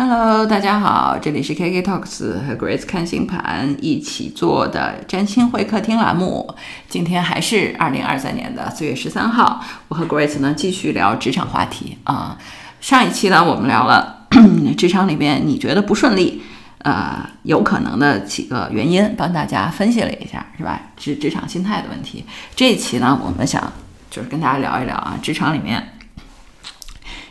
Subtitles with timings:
[0.00, 6.54] Hello，大家好，这里是 KK Talks 和 Grace 看星盘一起做的占星会客厅栏目。
[6.88, 12.38] 今天还是二零二三年的四月十三号，我和 Grace 呢继续聊职场话题啊。
[12.80, 14.28] 上一期呢，我们聊了
[14.78, 16.42] 职场里面你觉得不顺利，
[16.84, 20.80] 呃，有可能的几个原因，帮大家分析了一下，是吧？
[20.96, 22.24] 职职场心态的问题。
[22.54, 23.72] 这一期呢，我们想
[24.08, 25.94] 就是跟大家聊一聊啊，职场里面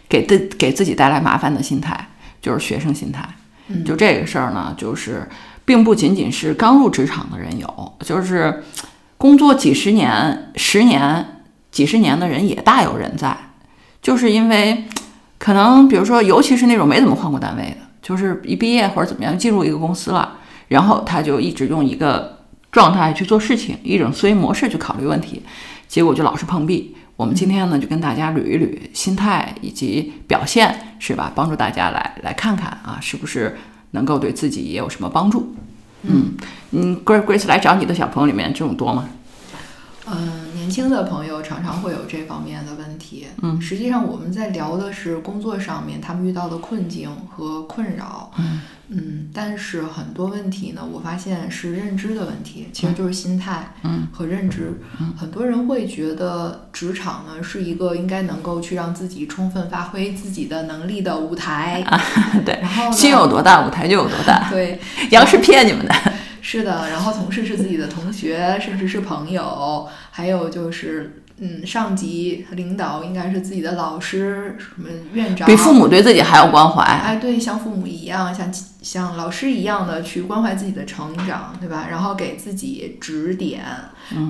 [0.09, 2.09] 给自给自己带来麻烦的心态。
[2.47, 3.27] 就是学生心态，
[3.85, 5.27] 就这个事儿呢，就是
[5.65, 8.63] 并不仅仅是刚入职场的人有，就是
[9.17, 11.41] 工作几十年、十年、
[11.71, 13.35] 几十年的人也大有人在。
[14.01, 14.85] 就是因为
[15.37, 20.37] 可能，比如说，尤其是那种没怎么换过单位的，就是一毕业或者怎么样进入一个公司了，
[20.69, 25.43] 然后他就一直用一个状态去做事情，一种思维模式去考虑问题，
[25.85, 26.95] 结果就老是碰壁。
[27.17, 31.31] 我们今天呢，就跟大家捋一捋心态以及表现，是吧？
[31.33, 33.57] 帮助大家来来看看啊，是不是
[33.91, 35.55] 能够对自己也有什么帮助？
[36.03, 36.37] 嗯
[36.69, 39.09] 嗯，Grace Grace 来找你的小朋友里面这种多吗？
[40.05, 43.25] 嗯，年轻的朋友常常会有这方面的问题。
[43.41, 48.31] 嗯，实际上我们在聊的是工作上面他们遇到的困境和困扰。
[48.37, 48.61] 嗯。
[48.89, 53.73] 嗯，但是很多问题呢，我发现是认知的问题，其实就是心态
[54.13, 54.79] 和认知。
[55.17, 61.83] 很多人会觉得职场呢是一个应该能够去让自己充分发挥自己的能力的舞台。
[62.45, 64.49] 对，然后心有多大，舞台就有多大。
[64.49, 64.79] 对，
[65.11, 65.93] 杨是骗你们的。
[66.41, 71.23] 是的，然后同事是自己的同学，甚至是朋友，还有就是。
[71.39, 76.81] 嗯，上级领导应该是自己的老师，什么院长，比父母对自己还要关怀。
[76.83, 81.87] 哎，对，像父母一样，像像老师一样的去关怀自己的成长，对吧？
[81.89, 83.63] 然后给自己指点，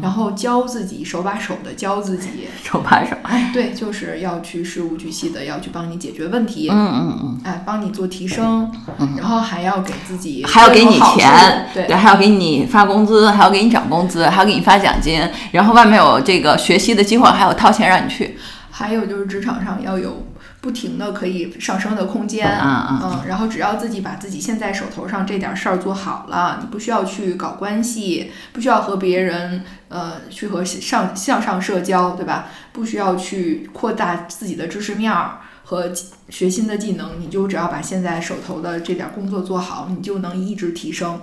[0.01, 3.15] 然后教自己，手把手的教自己， 手把手。
[3.21, 6.67] 哎，对，就是要去事无巨细的要去帮你解决问题。
[6.71, 7.41] 嗯嗯嗯。
[7.43, 8.71] 哎，帮你做提升，
[9.15, 16.87] 然后还要给自己，还要给你钱，对，还要给你发工资，还要给你涨工资，还要给你发奖金，然后外面有这个学习。
[16.97, 18.35] 的机会还有掏钱让你去，
[18.71, 20.25] 还有就是职场上要有
[20.59, 32.47] 不停的可以上升的空间，嗯嗯，然后只要自己把自己现在手头上这点事儿做好了，你不需要去搞关系，不需要和别人呃去和上向上社交，对吧？
[32.73, 35.91] 不需要去扩大自己的知识面儿和
[36.29, 41.21] 学新的技能，你就只要把现在手头的这点工作做好，你就能一直提升。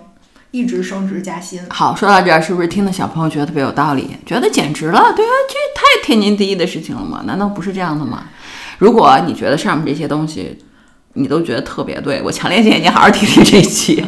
[0.52, 1.60] 一直升职加薪。
[1.68, 4.16] 好，说到这儿，是不是听的小朋友觉得特别有道理？
[4.24, 7.24] 觉得简直了，对啊，这太天经地义的事情了嘛？
[7.26, 8.28] 难道不是这样的吗？
[8.84, 10.58] 如果你觉得上面这些东西
[11.14, 14.04] 你都觉得特别对，我强烈建议你好好听听这一期。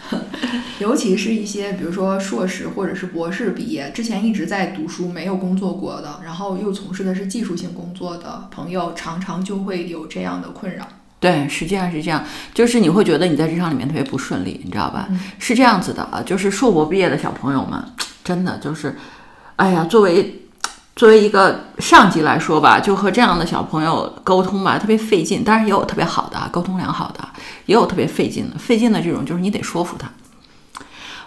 [0.80, 10.88] 尤其是一些比如说硕士或者是博士毕业之前一直在读书没有工作过的，然后又从事的是技术性工作的朋友，常常就会有这样的困扰。
[11.20, 15.06] 对，实际上是这样，就是你会觉得你在职场里面特别不顺利，你知道吧？
[15.38, 17.78] 是这样子的啊，就是硕博毕业的小朋友们，
[18.24, 18.96] 真的就是，
[19.56, 20.47] 哎呀，作为
[20.98, 25.44] 作为一个上级来说吧，就和这样的小朋友沟通吧，特别费劲。
[25.44, 27.20] 当然也有特别好的，沟通良好的，
[27.66, 28.58] 也有特别费劲的。
[28.58, 30.10] 费劲的这种就是你得说服他，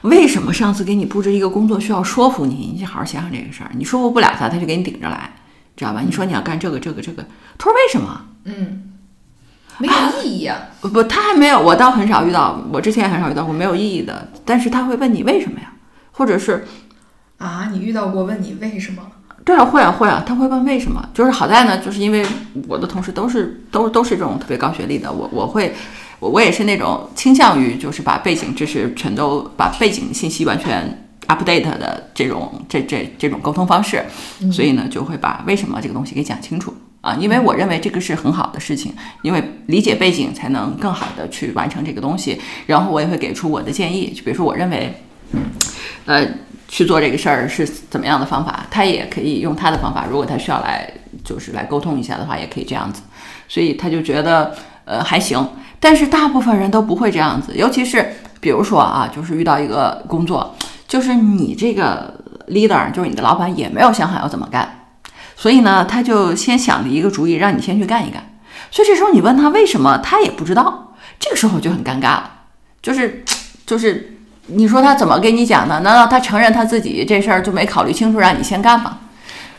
[0.01, 2.73] 为什么上次给你布置一个工作需要说服你？
[2.75, 5.31] 你好好想想这个事儿，你说服不了他，他就给你顶着来，
[5.77, 6.01] 知道吧？
[6.05, 7.25] 你说你要干这个这个这个，
[7.57, 8.25] 他说为什么？
[8.43, 8.89] 嗯。
[9.77, 10.59] 没有意义啊！
[10.81, 14.27] 不，他还没有，我倒很少遇到，我之前很少遇到过没有意义的。
[14.45, 15.73] 但是他会问你为什么呀？
[16.11, 16.67] 或者是
[17.37, 19.01] 啊，你遇到过问你为什么？
[19.43, 21.07] 对啊，会啊，会啊，他会问为什么。
[21.13, 22.25] 就是好在呢，就是因为
[22.67, 25.73] 我的同事都是都都是这种特别高学历的，我我会
[26.19, 34.03] 我我也是那种倾向于就是把背景知识全都把背景信息完全 update 的这种这这这种沟通方式，
[34.51, 36.73] 所以呢就会把为什么这个东西给讲清楚。
[37.01, 38.93] 啊，因为我认为这个是很好的事情，
[39.23, 42.39] 因为理解背景才能更好的去完成这个东西。
[42.67, 44.93] 然后我也会给出我的建议，就比如说我认为，
[46.05, 46.23] 呃，
[46.73, 50.05] 去做这个事儿是怎么样的方法，他也可以用他的方法。
[50.09, 50.89] 如果他需要来
[51.21, 53.01] 就是来沟通一下的话，也可以这样子。
[53.49, 54.55] 所以他就觉得
[54.85, 55.45] 呃还行，
[55.81, 60.55] 但是大部分人都不会这样子，尤其是比如说啊，就是遇到一个工作，
[60.87, 64.87] 就是你这个 leader，就是你的老板也没有想好要怎么干。
[65.35, 68.39] 所以呢，他就先想了一个主意，让你先去干一干。
[68.71, 70.93] 所以这时候你问他为什么，他也不知道。
[71.19, 72.31] 这个时候就很尴尬了，
[72.81, 73.23] 就是，
[73.65, 74.10] 就是
[74.53, 75.79] 你说他怎么跟你讲的？
[75.79, 78.99] 难道他承认他自己这事儿就没考虑清楚，让你先干吗？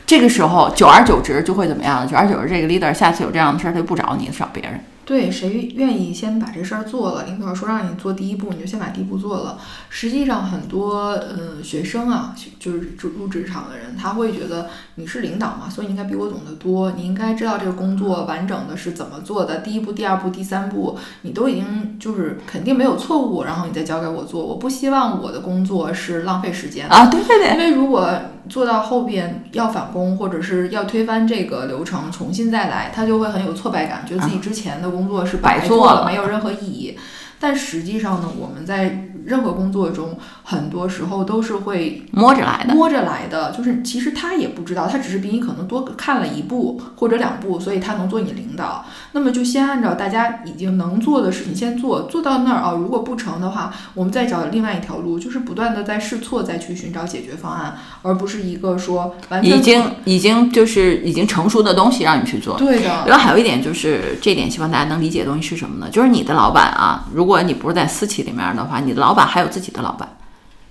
[0.06, 2.06] 这个时候，久而久之就会怎么样？
[2.06, 4.80] 久而久之，这个 leader 下次有这样的事儿，他就不找你，找别人。
[5.04, 7.24] 对，谁愿意先把这事儿做了？
[7.24, 9.58] 领导说让你做第一步，你就先把第一步做了。
[9.88, 24.46] 实际上，很多嗯学生啊，就是入职场的人，他会觉得你是领导嘛，所以你应该比我懂得多，你应该知道这个工作完整的是怎么做的，第一步、第二步、第三步，你都已经就是肯定没有错误，然后你再交给我做。
[24.46, 28.08] 我不希望我的工作是浪费时间啊，对对对，因为如果
[28.48, 34.91] 做到后边要返工或者是要推翻这个流程，重新再来，他就会很有挫败感，觉得自己之前的。
[34.92, 36.96] 工作是白做了，没有任何意义。
[37.40, 39.08] 但实际上呢，我们在。
[39.24, 43.50] 任何工作中，很多时候都是会摸着来的，摸着来的。
[43.52, 48.84] 就是其实他也不知道，他只是比你可能多看了一步或者两步，所以他能做你领导。
[49.12, 52.72] 那么就先按照大家已经能做的事情先做，做到那儿啊。
[52.72, 62.56] 如果不成的话，我们再找另外一条路，就是不断的在试错，再去寻找解决方案，而不是一个说完全已经已经就是已经成熟的东西让你去做。
[62.56, 63.04] 对的。
[63.06, 65.90] 然后还有一点就是这点，希望大家能理解的东西是什么呢？
[65.90, 70.08] 就是你的老板啊，如果你不是在私企里面的话，你的老老板还有自己的老板，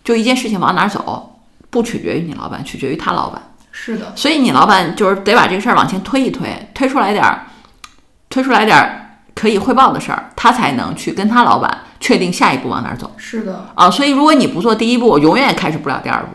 [0.03, 1.39] 就一件事情往哪走，
[1.69, 3.39] 不取决于你老板，取决于他老板。
[3.71, 7.45] 是的，所以你老板就是得把这个事儿往前推一推，推出来点儿，
[8.31, 13.11] 推出来点儿可以汇报的事儿，他才能去跟他老板确定下一步往哪走。
[13.15, 16.29] 是的，啊，所以如果你不做第一步，永远也开始不了第二步。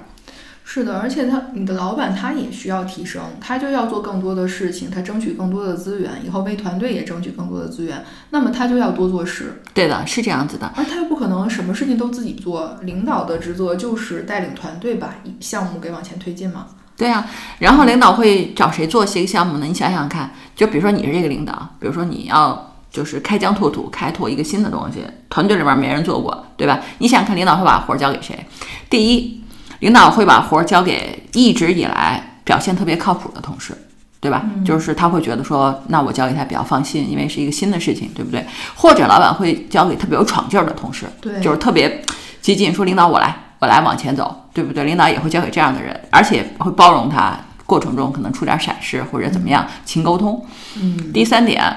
[0.68, 9.62] 是的，而且他，你的老板他也需要提升，他就要做更多的事情，他争取更多的资源，以后为团队也争取更多的资源，那么他就要多做事。
[9.72, 10.70] 对的，是这样子的。
[10.74, 16.66] 而他又不可能什么事情都自己做，领导的职责就是带领团队把项目给往前推进嘛。
[16.96, 17.24] 对啊，
[17.60, 19.66] 然后领导会找谁做些个项目呢？
[19.66, 26.80] 你想想看，就比如说你是这个领导，比如说你要就是开疆拓土，开拓一个新的东西，团队里面没人做过，对吧？
[26.98, 28.44] 你想看领导会把活儿交给谁？
[28.90, 29.40] 第一。
[29.80, 33.76] 领导会把活儿交给一直以来表现特别靠谱的同事，
[34.20, 34.44] 对吧？
[34.64, 38.44] 就是他会觉得说，那我交给他比较放心，因为是一个新的事情，对不对？
[38.74, 42.02] 或者老板会交给特别有闯劲儿的同事，对，就是特别
[42.40, 44.84] 激进，说领导我来，我来往前走，对不对？
[44.84, 50.44] 领导也会交给这样的人，而且会包容他，过程中可能出点闪失或者怎么样，勤沟通。
[50.80, 51.76] 嗯，第三点，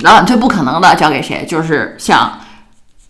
[0.00, 1.46] 老板最不可能的交给谁？
[1.46, 2.38] 就是像。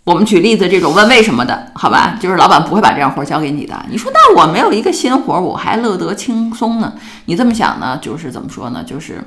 [0.06, 2.17] 我们举例子，这种问为什么的，好吧？
[2.20, 3.75] 就是老板不会把这样活交给你的。
[3.91, 6.93] 你说那我没有一个新活，我还乐得轻松呢？
[7.25, 7.99] 你这么想呢？
[8.00, 8.85] 就是怎么说呢？
[8.85, 9.20] 就是，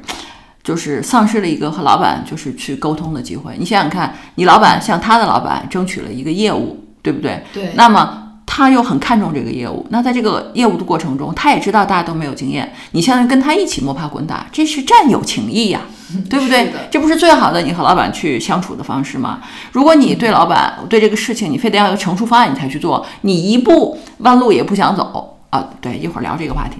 [0.63, 3.55] 就是丧失了一个和老板就是去沟通的机会。
[3.59, 7.43] 你想想看，你老板向他的老板争取了一个业务，对不对？
[7.53, 7.73] 对。
[7.75, 15.81] 那么他又很看重这个业务，那在这个业务的过程中，他也知道大家都没有经验，你现在跟他一起摸爬滚打，这是战友情谊呀。
[16.27, 16.73] 对不对？
[16.89, 19.41] 这不是最好的你和老板去相处的方式吗？
[19.73, 25.63] 如果你对老板对这个事情，你非得要有成熟方案你才去做，你一步弯路也不想走啊？
[25.79, 26.77] 对，一会儿聊这个话题。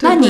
[0.00, 0.28] 那你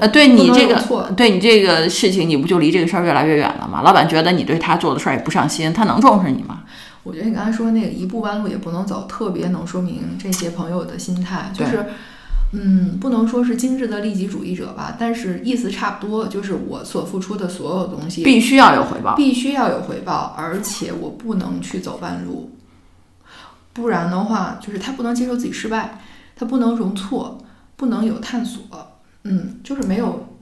[0.00, 3.82] 呃，对你这个，对你这个事情，你不就离这个事儿越来越远了吗？
[3.84, 6.62] 老板觉得你对他做的事儿也不上心，他能重视你吗？
[7.06, 11.86] 我觉得你刚才说那个一步弯路也不能走，特别能说明这些朋友的心态，就是。
[12.52, 22.52] 嗯，不能说是精致的利己主义者吧，但是意思差不多，就是我所付出的所有东西必须要有回报，必须要有回报，而且我不能去走弯路，
[23.72, 26.00] 不然的话，就是他不能接受自己失败，
[26.36, 27.36] 他不能容错，
[27.74, 28.62] 不能有探索，
[29.24, 30.35] 嗯，就是没有，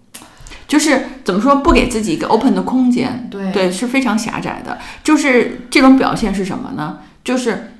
[0.66, 6.98] 就是怎么说，不给自己一个 open 的空间，对对，是非常狭窄的，就是这种表现是什么呢？
[7.22, 7.70] 就是。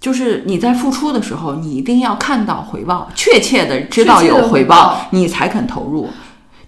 [0.00, 6.08] 就是你在付出的时候，你一定要看到回报，确切的知道有回报，你才肯投入。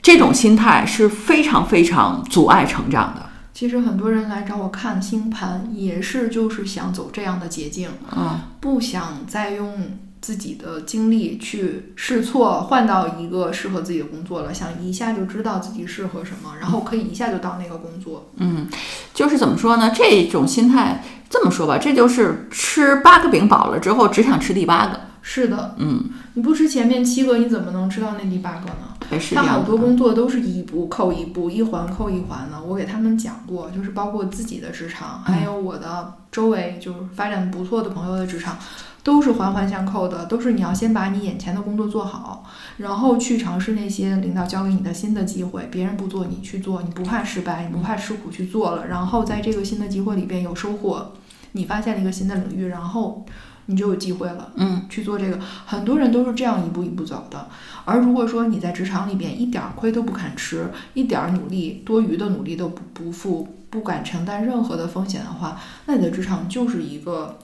[0.03, 3.27] 这种心态是非常非常阻碍成长的。
[3.55, 9.75] 其实很多人来找我看星盘，也是就是想走这样的捷径，嗯，不想再用。
[10.21, 18.31] 自己的经历去试错，换到一个适合自己的工作了，想一下就知道自己适合什么，然后可以一下就到那个工作。
[18.37, 18.69] 嗯，
[19.15, 19.91] 就是怎么说呢？
[19.95, 25.01] 这种心态，这么说吧，这就是吃八个饼饱了之后，只想吃第八个。
[25.23, 29.21] 是的，嗯，你不吃前面七个，你怎么能吃到那第八个呢？
[29.35, 32.63] 他好多工作都是一步扣一步，一环扣一环的。
[32.63, 38.57] 我给他们讲过，就是包括自己的职场，还有我的周围就是发展不错的朋友的职场。
[39.03, 42.45] 都是环环相扣的，都是你要先把你眼前的工作做好，
[42.77, 45.67] 然后去尝试那些领导交给你的新的机会。
[45.71, 51.13] 别人不做，你去做，你不怕失败，你不怕吃苦去做了，然后在这个新的机会里边有收获，
[51.53, 53.25] 你发现了一个新的领域，然后
[53.67, 54.53] 你就有机会了。
[54.57, 57.49] 嗯，去做这个，很多人都是这样一步一步走的。
[57.87, 67.39] 而如果说你在职场里边一点亏都不肯吃，一点努力多余的努力都不不付，不敢承担任何的风险的话，那你的职场就是一个。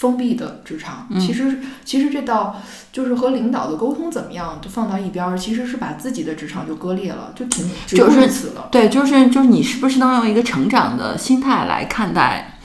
[0.00, 1.06] 封闭的职场。
[1.20, 2.58] 其实其实这道
[2.90, 8.68] 就是和领导的沟通怎么样，就放到一边儿，其实是把自己的职场就割裂了，就挺就是此了。
[8.72, 12.58] 对，就是就是你是不是能用一个成长的心态来看待，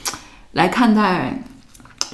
[0.54, 1.44] 来看待，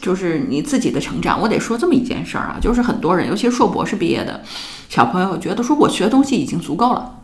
[0.01, 1.39] 就是你自己的成长。
[1.39, 4.41] 我得说这么一件事儿啊，就是很多人，尤其是硕博士毕业的
[4.89, 7.19] 小朋友，觉得说我学的东西已经足够了，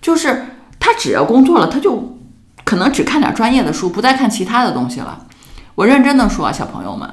[0.00, 0.46] 就是
[0.80, 2.18] 他只要工作了，他就
[2.64, 5.26] 可能只看点专业的书，不再看其他的东西了。
[5.74, 7.08] 我认真的说啊，小朋友们，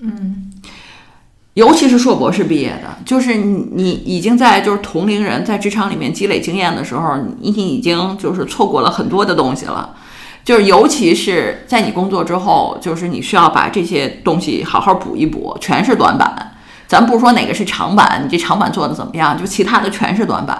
[0.00, 0.50] 嗯，
[1.54, 9.94] 尤其是硕博士毕业的，就是你你已经在就是同龄人在职场里面积累经验的时候，你已经就是错过了很多的东西了。
[10.42, 16.52] 就是尤其是在你工作之后，就是你需要把这些东西好好补一补，全是短板。
[16.86, 20.58] 咱不说哪个是长板，你这长板做的怎么样，就其他的全是短板。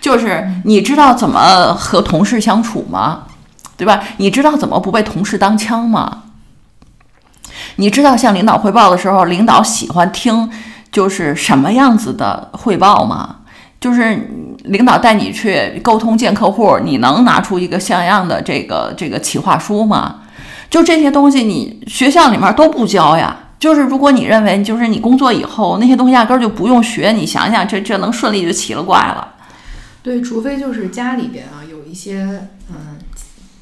[0.00, 3.24] 就是你知道怎么和同事相处吗？
[3.76, 4.02] 对吧？
[4.18, 6.22] 你知道怎么不被同事当枪吗？
[7.80, 10.50] 你知道向领导汇报的时候，领导喜欢听
[10.90, 13.36] 就是什么样子的汇报吗？
[13.80, 14.28] 就是
[14.64, 20.22] 领导带你去沟通见客户，你能拿出一个像样的这个这个企划书吗？
[20.68, 23.36] 就这些东西，你学校里面都不教呀。
[23.60, 29.34] 就是如果你认为就是你工作以后那些东西压根儿就不用学，你想想这这能顺利就奇了怪了。
[30.02, 32.97] 对，除非就是家里边啊有一些嗯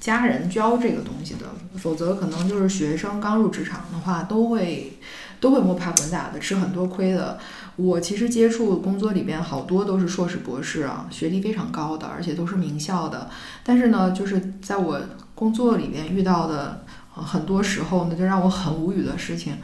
[0.07, 1.47] 家人教这个东西的，
[1.77, 4.97] 否则可能就是学生刚入职场的话，都会
[5.41, 7.37] 都会摸爬滚打的，吃很多亏的。
[7.75, 13.29] 我其实接触工作里边好多都是硕士博士啊，学历非常高的，而且都是名校的。
[13.65, 15.01] 但是呢，就是在我
[15.35, 19.55] 工作里边遇到的、很多时候呢，就让我很无语的事情，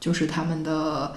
[0.00, 1.14] 就是他们的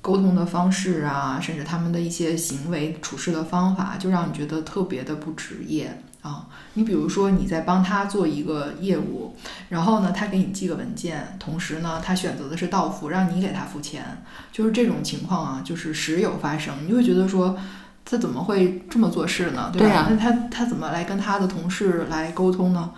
[0.00, 6.46] 沟通的方式啊，甚至他们的一些行为处事的方法，就让你觉得特别的不职业啊。
[6.74, 9.36] 你比如说你在帮他做一个业务，
[9.68, 16.74] 然后呢，他给你寄个文件，同时呢，他选择的是到付，让你给他付钱，就是这种情况啊，就是时有发生。
[16.82, 17.56] 你就会觉得说，
[18.04, 19.70] 他怎么会这么做事呢？
[19.72, 20.06] 对吧？
[20.08, 22.92] 那他他怎么来跟他的同事来沟通呢？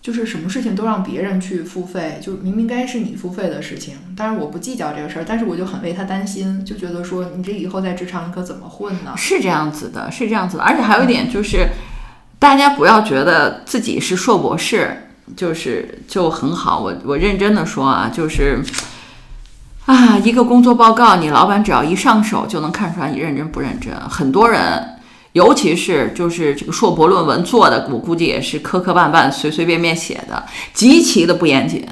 [0.00, 3.96] 就是什么事情都让别人去付费，就明明该是你付费的事情。
[4.16, 9.12] 当然我不计较这个事儿，但是我就很为他担心，就觉得说你这以后在职场你可怎么混呢？
[9.16, 11.66] 是这样子的，是这样子的，而且还有一点就是，
[12.38, 14.96] 大家不要觉得自己是硕博士，
[15.36, 16.80] 就是就很好。
[16.80, 18.62] 我我认真的说啊，就是
[19.86, 23.92] 啊，一个工作报告，你老板只要一上手就能看出来你认真不认真。
[24.08, 24.98] 很多人，
[25.32, 31.84] 尤其是就是这个硕博论文做的，我估计也是磕磕绊绊、随随便便写的，极其的不严谨。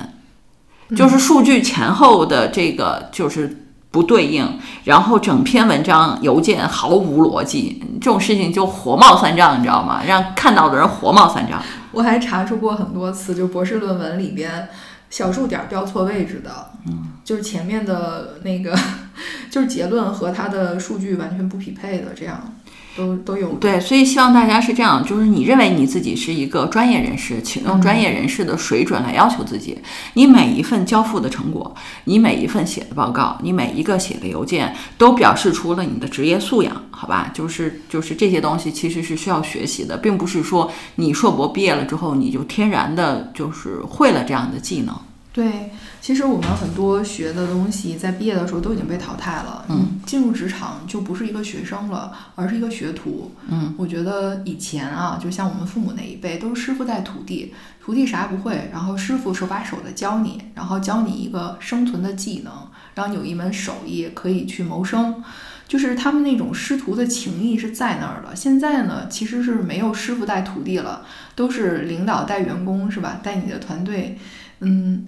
[0.97, 3.66] 就是数据前后的这个就是
[3.97, 4.47] 不对应，
[4.85, 10.03] 然后整篇文章邮件毫无逻辑，这种事情就火冒三丈，你知道吗？
[10.07, 11.63] 让看到的人火冒三丈。
[11.93, 14.69] 我还查出过很多次，就博士论文里边
[15.09, 18.79] 小数点标错位置的，嗯，就是前面的那个
[19.51, 22.53] 就是结论和它的数据完全不匹配的，这样
[22.97, 23.51] 都都有。
[23.61, 29.79] 对，所以希望大家是这样，就是你认为你自己是一个专业人士，请用专业人士的水准来要求自己。
[30.15, 31.75] 你每一份交付的成果，
[32.05, 37.31] 你每一份写的报告，你每一个写的邮件，都表示出了你的职业素养，好吧？
[37.35, 44.95] 就是就是这些东西其实是需要学习的，并不是说你硕博毕业了之后你就天然的就是会了这样的技能。
[45.37, 49.67] 对，其实我们很多学的东西在毕业的时候都已经被淘汰了。
[49.69, 53.31] 嗯，进入职场就不是一个学生了，而是一个学徒。
[53.47, 57.53] 嗯，我觉得以前啊，就像我们父母那一辈，都是师傅带徒弟，
[57.83, 62.51] 徒弟啥也不会，然后师傅手把手的教你，然后教你一个生存的技能，
[62.95, 65.23] 让你有一门手艺可以去谋生。
[65.69, 68.35] 就是他们那种师徒的情谊是在那儿的。
[68.35, 73.21] 现在呢，其实是没有师傅带徒弟了，都是领导带员工，是吧？
[73.23, 74.17] 带你的团队，
[74.61, 75.07] 嗯。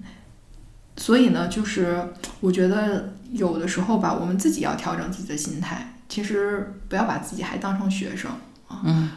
[0.99, 2.09] 所以呢，就是
[2.41, 5.93] 我觉得有的时候吧，我们自己要调整自己的心态。
[6.09, 8.29] 其实不要把自己还当成学生
[8.67, 9.09] 啊，嗯，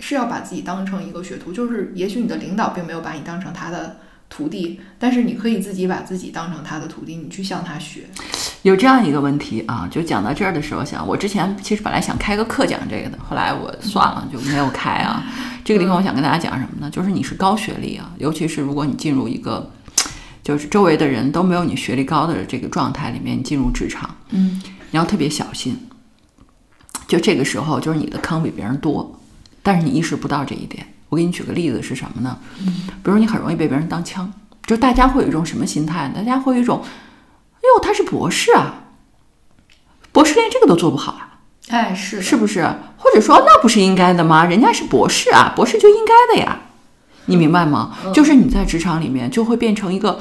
[0.00, 1.52] 是要把自己当成一个学徒。
[1.52, 3.96] 就是也许你的领导并没有把你当成他的
[4.28, 8.02] 徒弟，但是你可以自己把自己当成他的徒弟，你去向他学。
[8.62, 15.24] 有这样一个问题啊，就讲到这儿的时候想，我之前其实本来想开个课讲这个的，后来我算了就没有开啊。
[15.64, 16.90] 这个地方我想跟大家讲什么呢？
[16.90, 19.70] 就是你是高学历啊，尤其是如果你进入一个
[20.42, 25.78] 就是周围的人都没有你学历高的这个状态里面，你进入职场，嗯，你要特别小心。
[27.06, 29.20] 就这个时候，就是你的坑比别人多，
[29.62, 30.86] 但是你意识不到这一点。
[31.08, 32.38] 我给你举个例子是什么呢？
[33.02, 34.32] 比如你很容易被别人当枪，
[34.64, 36.08] 就大家会有一种什么心态？
[36.14, 38.84] 大家会有一种，哎呦，他是博士啊，
[40.12, 42.62] 博士连这个都做不好啊，哎，是是不是？
[42.96, 44.44] 或者说那不是应该的吗？
[44.44, 46.60] 人家是博士啊，博士就应该的呀，
[47.30, 47.96] 你明白吗？
[48.12, 50.20] 就是你在职场里面就会变成一个，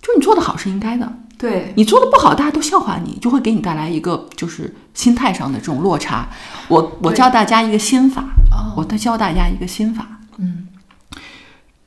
[0.00, 6.28] 就是你做的好是应该的，对，你做的不好，大家都笑话你，就会给你带来一个就是心态上的这种落差。
[6.68, 10.06] 我我教大家一个心法，哦，我教大家一个心法。
[10.36, 10.68] 嗯，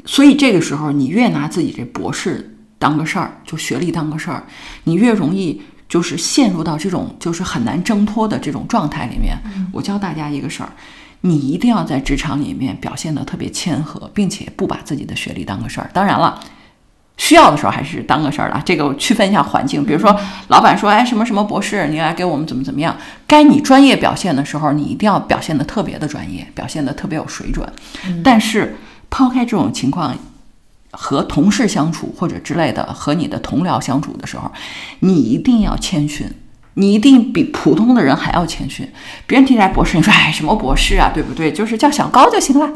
[0.06, 4.44] 所以这个时候，你越拿自己这博士当个事儿，就学历当个事儿，
[4.84, 9.38] 你越容易就是陷入到这种就是很难挣脱的这种状态里面。
[9.72, 10.70] 我教大家一个事儿，
[11.26, 15.90] 你一定要在职场里面表现得特别谦和，并且不把自己的学历当个事儿。
[15.94, 16.40] 当然了。
[17.16, 19.86] 需要的时候还是当个事儿了，这个区分一下环境。
[19.86, 27.72] 比如说，老板说：“哎，什么什么博士，你来给我们怎么怎么样？”该你专业表现的时候，你一定要表现得特别的专业，表现得特别有水准。
[28.24, 28.76] 但是
[29.12, 30.18] 抛开这种情况，
[30.90, 34.52] 和同事相处或者之类的，和你的同僚相处的时候，
[35.02, 36.28] 你一定要谦逊，
[36.76, 38.88] 你一定比普通的人还要谦逊。
[39.28, 41.52] 别人提来博士，你说：“哎，什么博士啊，对不对？
[41.52, 42.70] 就是叫小高就行了。”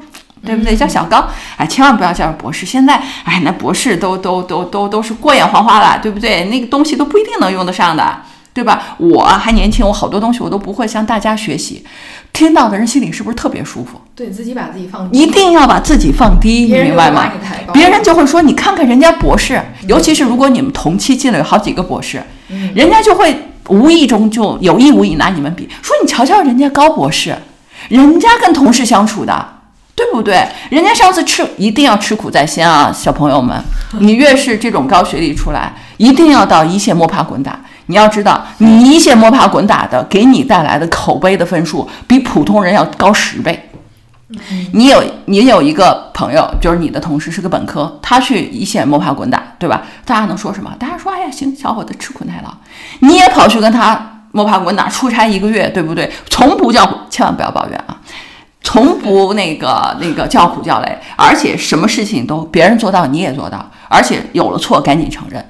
[0.46, 0.75] 对不对？
[0.75, 1.27] 叫小高，
[1.58, 2.63] 哎，千万不要叫博士。
[2.63, 6.46] 现在，哎，那博士都都都都都是过眼黄花了，对不对？
[6.46, 8.22] 那个东西都不一定能用得上的，
[8.54, 8.96] 对吧？
[9.00, 11.84] 我还年轻，我好多东西我都不会向大家学习。
[12.32, 14.00] 听到的人心里是不是特别舒服？
[14.16, 17.32] 对自己把自己放低，一定要把自己放低，你明白吗
[17.74, 23.36] 别人就会说：“你看看人家博士，尤其是如果你们同期进了有好几个博士，嗯人家就会
[23.69, 27.36] 无意中就有意无意拿你们比，说你瞧瞧人家高博士，
[27.89, 29.53] 人家跟同事相处的。”
[29.97, 30.47] 对不对？
[30.69, 33.59] 人家上次吃一定要吃苦在先啊，小朋友们，
[34.00, 37.59] 你越是这种高学历出来，一定要到一线摸爬滚打。
[37.88, 43.66] 你要知道，你一线摸爬滚打的，给你带来的口碑的分数比普通人要高十倍。
[44.74, 49.84] 你有你有一个朋友，就是你的同事是个本科，他去一线摸爬滚打，对吧？
[50.03, 50.75] 大家能说什么？
[50.77, 52.53] 大家说，哎呀，行，小伙子吃苦耐劳。
[53.00, 56.12] 你也跑去跟他摸爬滚打，出差一个月，对不对？
[56.29, 58.01] 从不叫苦，千万不要抱怨啊！
[58.62, 65.43] 从不那个那个叫苦叫累，而且什么事情都别人做到你也做到，而且有了错赶紧承认。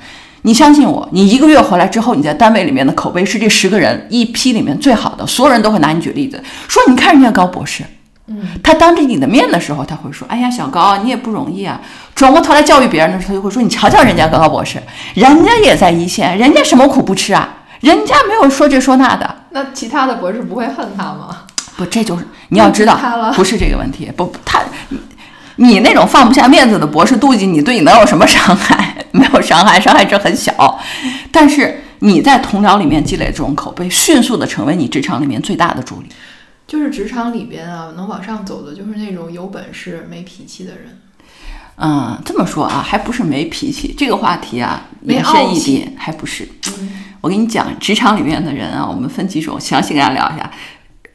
[0.43, 7.83] 你相信我，你一个月回来之后，你在单位里面的口碑是这十个人一批里面最好的，所有人都会拿你举例子，说你看人家高博士，
[8.29, 11.79] 嗯，他当着你的面的时候，他会说：“哎呀，小高，你也不容易啊。”
[12.13, 14.81] 转过头来教育别人的时候，他就会说：“你瞧瞧人家高高博士，
[15.13, 17.47] 人家也在一线，人家什么苦不吃啊？
[17.79, 19.43] 人家没有说这说那的。
[19.51, 21.43] 那其他的博士不会恨他吗？
[21.77, 22.99] 不，这就是你要知道，
[23.33, 24.11] 不是这个问题。
[24.17, 24.99] 不，他你
[25.55, 28.93] 你那种放不下面子的博士妒忌你，对你能有什么伤害？
[29.11, 30.79] 没有伤害，伤害值很小。
[31.31, 36.09] 但是你在同僚里面积累这种口碑，迅速的成为你职场里面最大的助力。
[36.67, 40.99] 就是职场里边啊，能往上走的，就是那种有本事没脾气的人。
[41.77, 43.95] 嗯，这么说啊，还不是没脾气。
[43.97, 46.47] 这个话题啊，没延伸一点，还不是。
[46.79, 50.49] 嗯我跟你讲，职场里面的人啊，我们分几种，详细跟大家聊一下。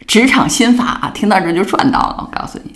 [0.06, 2.16] 职场心法啊，听到这就赚到了。
[2.18, 2.72] 我告诉你，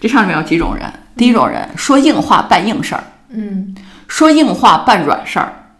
[0.00, 0.92] 职场里面有几种人。
[1.16, 3.74] 第一种人说硬话办硬事儿，嗯，
[4.08, 5.70] 说硬话办软事儿，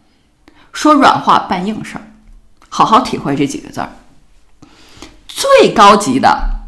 [0.72, 2.02] 说软话办硬事儿。
[2.68, 3.90] 好好体会这几个字儿。
[5.34, 6.60] 最高级的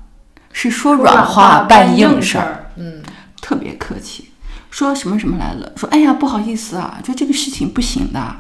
[0.52, 2.72] 是说软话办硬事儿。
[2.76, 3.00] 嗯，
[3.40, 4.30] 特别客气，
[4.70, 8.36] 说什么什么来了，说哎呀不好意思啊，就这个事情不行的。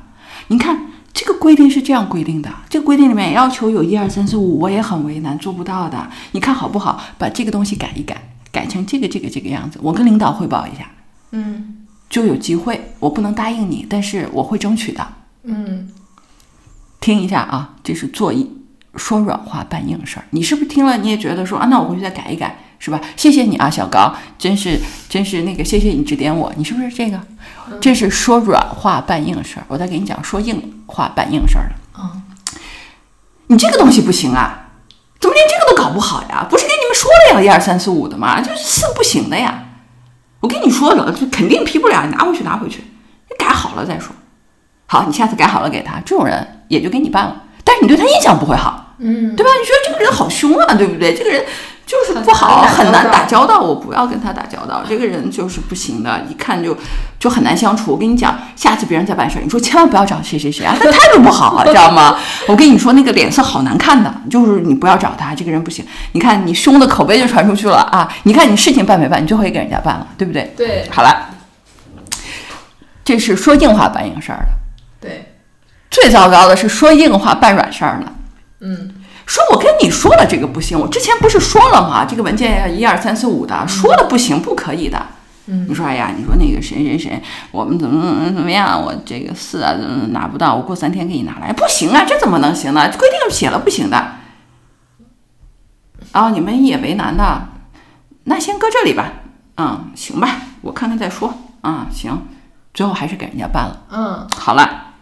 [0.48, 6.10] 你看这个规定是这样规定的，这个规定里面要求有一二三四五，我也很为难，做不到的。
[6.32, 7.00] 你看好不好？
[7.16, 10.90] 把这个东西改一改，改成这个这个这个样子，我跟领导汇报一下，
[11.30, 12.92] 嗯就有机会。
[12.98, 15.06] 我不能答应你，但是我会争取的。
[15.44, 15.88] 嗯，
[17.00, 18.50] 听一下啊，这是做一
[18.96, 20.24] 说软话办硬事儿。
[20.30, 23.00] 你是不是听了你也觉得说啊，那我回去再改一改，是吧？
[23.16, 24.78] 谢谢你啊，小高，真是
[25.08, 26.52] 真是那个，谢谢你指点我。
[26.56, 27.20] 你是不是这个？
[27.80, 29.64] 这是说软话办硬事儿。
[29.68, 31.74] 我再给你讲说硬话办硬事儿的。
[31.98, 32.22] 嗯，
[33.48, 34.70] 你这个东西不行啊，
[35.20, 36.46] 怎么连这个都搞不好呀？
[36.48, 38.40] 不是跟你们说了呀，一二三四五的吗？
[38.40, 39.64] 就是四个不行的呀。
[40.40, 42.84] 我跟你说了，就肯定批不了，你拿回去拿回去，
[43.28, 44.14] 你改好了再说。
[44.86, 49.50] 好，你下次改好了给他，这种人也就给你办了，但是你对他印象不会好，嗯，对吧？
[49.60, 51.14] 你觉得这个人好凶啊，对不对？
[51.14, 51.44] 这个人
[51.84, 56.76] 就是不好，很难打打交道，我不要跟他打交道，这个人就是不行的，一看就
[57.18, 57.92] 就很难相处。
[57.92, 62.18] 我跟你讲，下次别人再办事儿，你说千万不要找谁谁谁啊，他态度不好啊，知道吗？
[62.48, 65.84] 我跟你说，那个脸色好难看的，就是你不要找他，这个人不行。
[66.12, 68.08] 你看你凶的口碑就传出去了啊！
[68.24, 70.52] 你看你事情办没办，你最后也给人家办了，对不对？
[70.56, 71.26] 对好了，
[73.04, 74.48] 这是说硬话办硬事儿的。
[74.98, 75.34] 对，
[75.90, 78.12] 最糟糕的是说硬话办软事儿的。
[78.60, 78.94] 嗯
[79.26, 82.04] 说我跟你说了这个不行，我之前不是说了吗？
[82.04, 85.06] 这个文件要一二三四五的，说了不行，不可以的。
[85.48, 88.82] 嗯你说哎呀，你说那个谁谁谁，我们怎么怎么怎么样？
[88.82, 90.54] 我这个四啊怎么拿不到？
[90.54, 92.90] 我过三天给你拿来，不行啊，这怎么能行呢？
[92.98, 94.12] 规定写了不行的。
[96.12, 97.48] 啊、你们也为难的，
[98.24, 99.12] 那先搁这里吧。
[99.58, 101.32] 嗯，行吧，我看看再说。
[101.60, 102.26] 啊、行，
[102.72, 103.82] 最后还是给人家办了。
[103.90, 104.94] 嗯好了，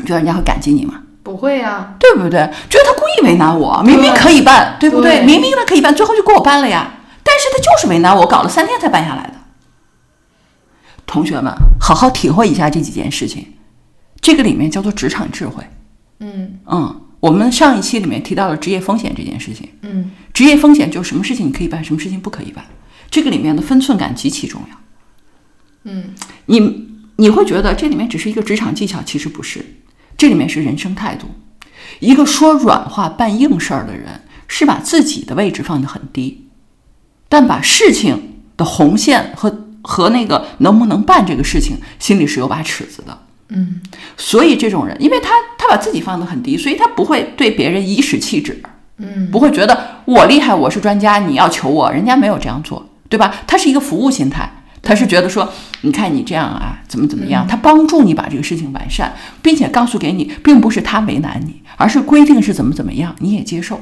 [0.00, 1.00] 你觉得人家会感激你吗？
[1.22, 2.40] 不会呀、对不对？
[2.68, 5.18] 觉得他故意为难我，明明可以办，对不对？
[5.18, 6.92] 对明明他可以办，最后就给我办了呀。
[7.22, 9.34] 但是他就是为难我，搞了三天才办下来的。
[11.06, 13.54] 同学们，好好体会一下这几件事情，
[14.20, 15.62] 这个里面叫做职场智慧。
[16.18, 19.68] 嗯嗯，我们上一期里面提到了职业风险这件事情。
[19.82, 22.64] 嗯职业风险就是什么事情你可以办，什么事情不可以办，
[23.10, 24.76] 这个里面的分寸感极其重要。
[25.84, 26.14] 嗯
[26.46, 29.64] 你你会觉得这里面只是一个职场技巧，其实不是，
[30.22, 31.26] 这里面是人生态度。
[31.98, 36.46] 一个说软话办硬事儿的人，是把自己的位置放得很低，
[37.28, 43.18] 但把事情的红线和和那个能不能办这个事情，心里是有把尺子的。
[43.48, 43.80] 嗯
[44.16, 48.62] 所以这种人，因为他他把自己放得很低，所以他不会对别人颐使气指。
[48.98, 53.34] 嗯不会觉得我厉害，我是专家，你要求我，人家没有这样做，对吧？
[53.44, 55.48] 他是一个服务心态，他是觉得说，
[55.82, 63.80] 你看你这样啊，怎么怎么样，他帮助你把这个事情完善，并且告诉给你，并不是他为难你，而是规定是怎么怎么样，你也接受，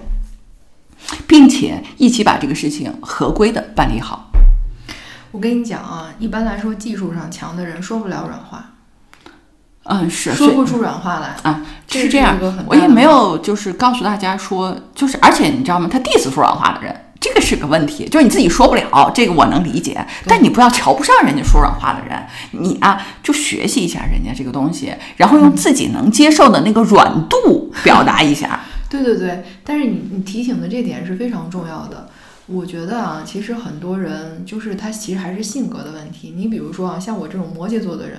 [1.27, 4.31] 并且一起把这个事情合规的办理好。
[5.33, 8.73] 我跟你讲啊，一般来说技术上强的人说不了软话，
[9.85, 11.37] 嗯，是说不出软话来。
[11.45, 12.37] 啊，这是这样
[12.67, 15.89] 我也没有就是告诉大家说，就是而且你知道吗？
[15.91, 16.95] 他 diss 说软话的人，
[17.31, 22.21] 这个是个问题，就是你自己说不了，这个我能理解，但你不要瞧不上人家说软话的人，
[22.61, 28.61] 你啊就学习一下人家这个东西，然后用自己能接受的那个软度表达一下。
[28.90, 32.09] 对对对，但是你你提醒的这点是非常重要的。
[32.47, 36.35] 我觉得啊，其实很多人就是他其实还是性格的问题。
[36.37, 38.19] 你比如说啊，像我这种摩羯座的人，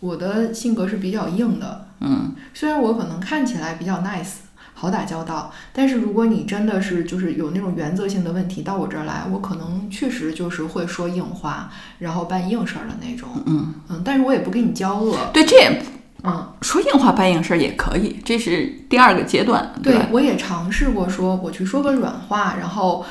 [0.00, 1.86] 我的性格是比较硬的。
[2.00, 4.38] 嗯，虽然我可能看起来比较 nice，
[4.80, 13.28] 好打交道，但是如果你真的是就是有那种原则性的问题到我这儿来，我可能确实就是会说硬话，然后办硬事儿的那种。
[13.44, 15.14] 嗯嗯，但是我也不跟你交恶。
[15.34, 15.82] 对，这也
[16.24, 23.04] 嗯，说硬话办硬事儿也可以，这是第二个阶段，对吧？，我也尝试过说我去说个软话，然后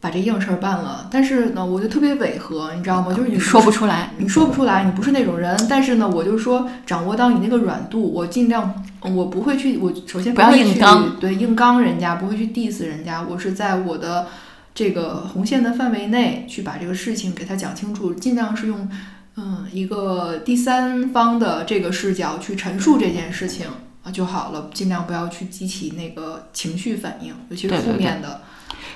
[0.00, 3.12] 把这硬事儿办了，但是呢，我就特别违和，你知道吗？
[3.12, 4.10] 就是你说不出来。
[4.16, 5.54] 你说不出来，你不是那种人。
[5.68, 14.28] 但是呢，我就说掌握到你那个软度，我尽量，嗯我不会去，我首先不要会去硬刚，对硬刚人家，不会去 diss 人家，我是在我的
[14.74, 18.88] 这个红线的范围内去把这个事情给他讲清楚，尽量是用
[19.36, 23.66] 嗯一个第三方的这个视角去陈述这件事情
[24.02, 28.40] 啊就好了，尽量不要去激起那个情绪反应，尤其是负面的。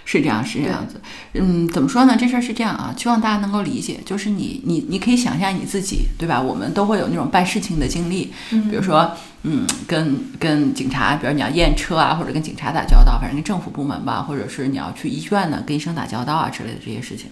[0.04, 1.00] 是这样，是这样子。
[1.34, 2.16] 嗯，怎么说呢？
[2.18, 4.00] 这事儿是这样啊，希望大家能够理解。
[4.04, 6.40] 就是你，你，你可以想象你自己，对吧？
[6.40, 9.10] 我们都会有那种办事情的经历，嗯比如说，
[9.42, 17.30] 嗯，跟跟警察，比如你要验车啊，或者跟警察打交道，反正跟政府部门吧，或者是你要去医院呢，跟医生打交道啊之类的这些事情。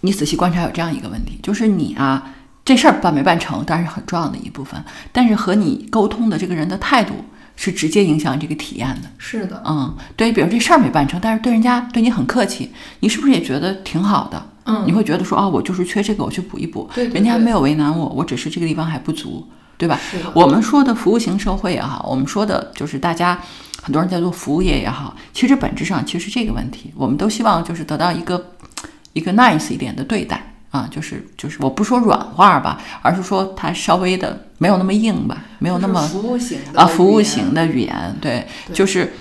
[0.00, 7.24] 你仔细观察，有这样一个问题，就是你啊，这事儿办没办成，当然是很重要的一部分，但是和你沟通的这个人的态度
[7.56, 9.08] 是直接影响这个体验的。
[9.18, 14.50] 是的，嗯，对，比如这事儿没办成，但是对人家对你很客气，你是不是也觉得挺好的？
[14.66, 16.88] 嗯你会觉得说哦，我就是缺这个，我去补一补。
[16.94, 20.00] 对对对人家没有为难我，我只是这个地方还不足，对吧？
[20.34, 23.38] 我们说的服务型社会也好，我们说的就是大家
[23.82, 28.52] 很多人在做服务业也好，其实本质上其实这个问题，我们都希望就是得到一个
[29.12, 39.12] 一个 nice 一点的对待啊，就是就是我不说软话吧，而是说它稍微的没有那么硬吧，没有那么服务型的啊，服务型的语言，对，对就是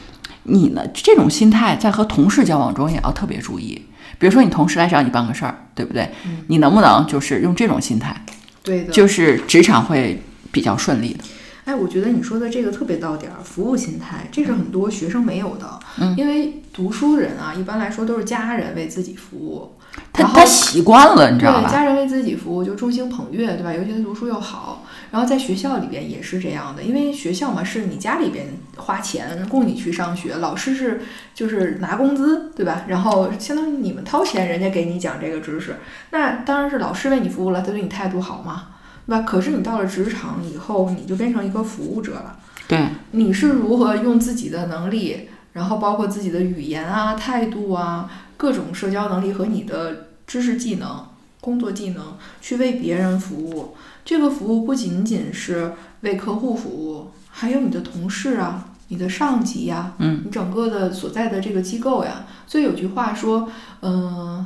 [0.46, 3.86] 你呢这种心态在和同事交往中也要特别注意。
[4.18, 6.10] 比如说你同事来找你办个事儿，对不对？
[6.26, 8.20] 嗯你能不能就是用这种心态，
[8.64, 11.24] 对的，就是职场会比较顺利的。
[11.66, 15.80] 哎，我觉得你说的这个特别到点儿，服务心态，这是很多学生没有的。
[16.00, 19.74] 嗯因为读书人啊，一般来说都是家人为自己服务，
[20.12, 21.72] 他他习惯了，你知道对吧？
[21.72, 23.74] 家人为自己服务就众星捧月，对吧？
[23.74, 31.02] 尤其他读书又好，然后在学校里边也是这样的，因为学校嘛是你家里边花钱供你去上学，老师是
[31.34, 32.84] 就是拿工资，对吧？
[32.88, 35.78] 然后相当于你们掏钱，人家给你讲这个知识，
[36.12, 38.68] 那当然是老师为你服务了，他对你态度好嘛，
[39.08, 39.22] 对吧？
[39.24, 42.38] 可是你到了职场以后，你就变成一个服务者了。
[42.68, 42.80] 对，
[43.12, 48.10] 你是如何用自己的能力，然后包括自己的语言啊、态度啊、
[48.44, 51.08] 各种社交能力和你的知识技能、
[51.40, 53.74] 工作技能去为别人服务？
[54.04, 62.26] 这个服务不仅仅是为客户服务，还有你的同事啊、你的上级呀、嗯，你整个的所在的这个机构呀。
[62.46, 63.50] 所以有句话说，
[63.82, 64.46] 嗯、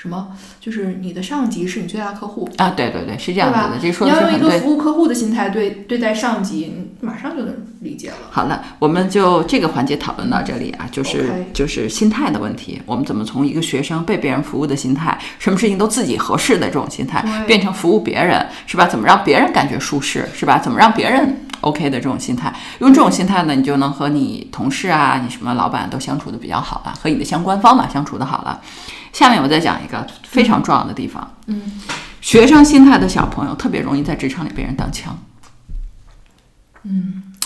[0.00, 0.28] 什么？
[0.58, 2.48] 就是你的上级是你最大客户。
[2.56, 4.48] 啊，对对对，是这样子的，这说你要用一个。
[4.60, 8.16] 服务客户的心态对对待上级，马上就能理解了。
[8.30, 18.86] 好了，我们就这个环节讨论到这里啊，就是就是心态的问题，我们怎么从一个学生被别人服务的心态，什么事情都自己合适的这种心态，变成服务别人，是吧？
[18.86, 20.58] 怎么让别人感觉舒适，是吧？
[20.58, 28.58] 怎么让别人 OK 的这种心态，用这种心态呢，你就能和你同事啊，你什么老板都相处的比较好了，和你的相关方嘛相处的好了。
[29.12, 31.60] 下面我再讲一个非常重要的地方，嗯，
[32.20, 35.18] 学生心态的小朋友特别容易在职场里被人当枪。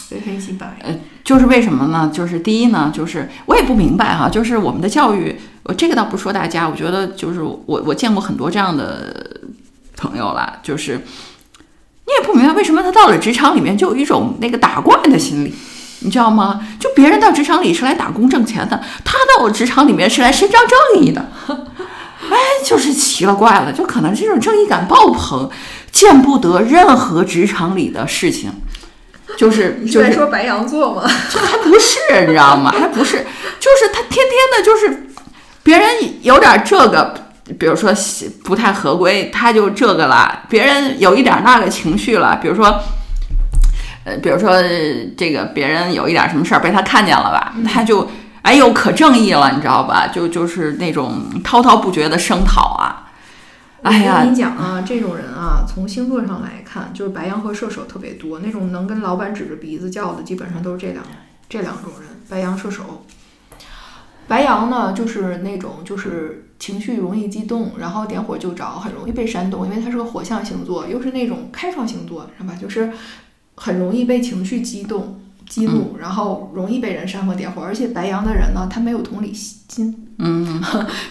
[0.09, 0.77] 非黑即白。
[1.25, 2.11] 就是为什么呢？
[2.13, 9.41] 就是第一呢，就是我也不明白哈，就是我们的教育，我这个倒不说大家，我觉得就是我我见过很多这样的
[9.97, 11.01] 朋友啦，就是
[12.07, 15.55] 你也不明白为什么他到了职场里面就有一种那个打怪的心理。
[16.05, 16.61] 你知道吗？
[16.79, 21.29] 就别人到职场里是来打工挣钱的，他到我职场里面是来伸张正义的。
[22.31, 25.51] 哎，就是奇了怪了，就可能这种正义感爆棚，
[25.93, 28.51] 见不得任何职场里的事情，
[29.37, 31.03] 就是你就是在说白羊座吗？
[31.31, 32.71] 这还不是，你知道吗？
[32.71, 33.27] 还不是，
[33.61, 35.07] 就是他天天的，就是
[35.63, 35.87] 别人
[36.23, 37.15] 有点这个，
[37.59, 37.93] 比如说
[38.43, 42.81] 不太合规，他就这个了；别人有一点那个情绪了，比如说，
[44.05, 44.51] 呃，比如说
[45.17, 48.09] 这个别人有一点什么事儿被他看见了吧，他就
[48.43, 50.09] 哎呦可正义了，你知道吧？
[50.09, 53.11] 就就是那种滔滔不绝的声讨啊，
[53.83, 61.03] 哎呀我跟你讲啊，这种人啊，从星座上来看，就是白羊和射手特别多，那种能跟老板指着鼻子叫的，基本上都是这两
[61.49, 63.07] 这两种人，白羊、射手。
[64.27, 72.55] 白羊呢，就是那种就是情绪容易激动，然后点火就着，很容易被煽动，因为它是个火象星座，又是那种开创星座，是吧？
[72.59, 72.91] 就是
[73.55, 77.63] 很容易被情绪激动、激怒，然后容易被人煽风点火。
[77.63, 80.63] 而且白羊的人呢，他没有同理心，嗯，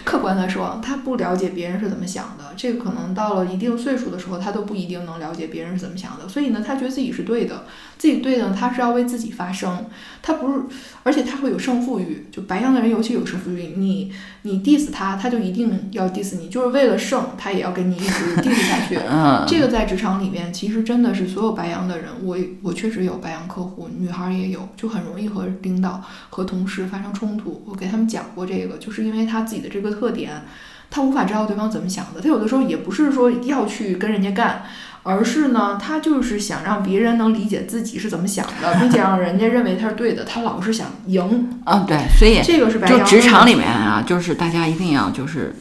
[0.04, 6.28] 客观的说，他不了解别人是怎么想的，这个可能到了一定岁数的时候，他都不一定能了解别人是怎么想的。
[6.28, 7.64] 所以呢，他觉得自己是对的，
[7.98, 9.86] 自己对的，他是要为自己发声，
[10.22, 10.62] 他不是，
[11.02, 12.26] 而且他会有胜负欲。
[12.32, 14.10] 就白羊的人尤其有胜负欲，你
[14.46, 18.98] 你 diss 他，他就一定要 diss 你，就是为了胜，他也要跟你一直 diss 下去。
[19.10, 27.64] 嗯，这个在职场里面，其实真的是所有白羊的人，我我确实有白羊客户，女孩儿也有，就很容易和领导和同事发生冲突。
[27.66, 30.42] 我给他们讲过这个，就是因为他自己的这个特点，
[30.90, 32.20] 他无法知道对方怎么想的。
[32.20, 34.64] 他有的时候也不是说要去跟人家干，
[35.04, 40.24] 而是呢，他就是想让别人能理解自己是怎么想的，并且让人家认为他是对的。
[40.24, 45.54] 他老是想赢，嗯，对，所以这个是白就羊就职场里面啊，就是大家一定要就是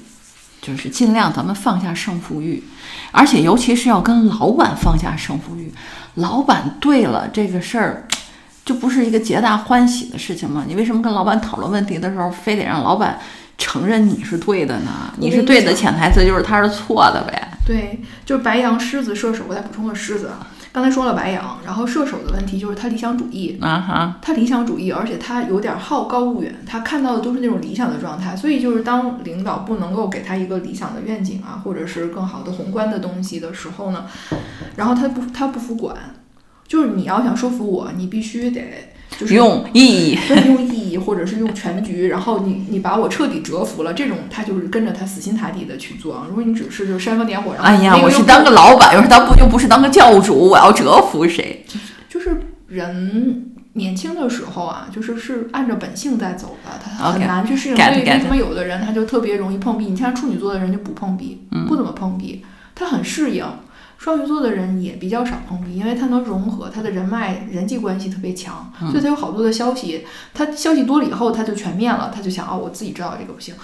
[0.62, 2.64] 就是尽量咱们放下胜负欲，
[3.12, 5.72] 而且尤其是要跟老板放下胜负欲。
[6.16, 8.08] 老板对了，这个事儿
[8.64, 10.64] 就不是一个皆大欢喜的事情吗？
[10.66, 13.20] 你为什么跟老板讨论问题的时候，非得让老板
[13.58, 15.14] 承认你是对的呢？
[15.18, 17.50] 你是对的，潜台词就是他是错的呗。
[17.66, 20.48] 对，就是白羊、狮子、射手，我再补充个狮子啊。
[20.72, 34.06] 刚才说了白羊，然后射手的问题就是他理想主义，啊哈，他理想主义，而且他有点好高骛远，他看到的都是那种理想的状态，所以就是当领导不能够给他一个理想的愿景啊，或者是更好的宏观的东西的时候呢，
[34.76, 35.96] 然后他不他不服管，
[36.68, 40.20] 就是你要想说服我，你必须得就是用意义。
[40.28, 46.26] 对用意义或者是用全局， 然后你你把我彻底折服了，这种他就是跟着他死心塌地的去做啊。
[46.30, 51.66] 如果你只是就煽风点火，然后哎呀我是当个老板，又是当不又不是当个教主，我要折服谁？
[52.08, 57.76] 就是人年轻的时候啊，就是是按照本性在走的，他很难去适应。
[57.76, 59.86] 所以为什么有的人他就特别容易碰壁？
[59.86, 62.46] 你像处女座的人就不碰壁，嗯不怎么碰壁，
[62.76, 63.44] 他很适应。
[64.04, 70.06] 双鱼座的人也比较少碰壁，因为他能融合，他的人脉、人际关系特别强，嗯所以他有好多的消息。
[70.34, 73.56] 他消息多了以后，他就全面了，他就想哦，我自己知道这个不行。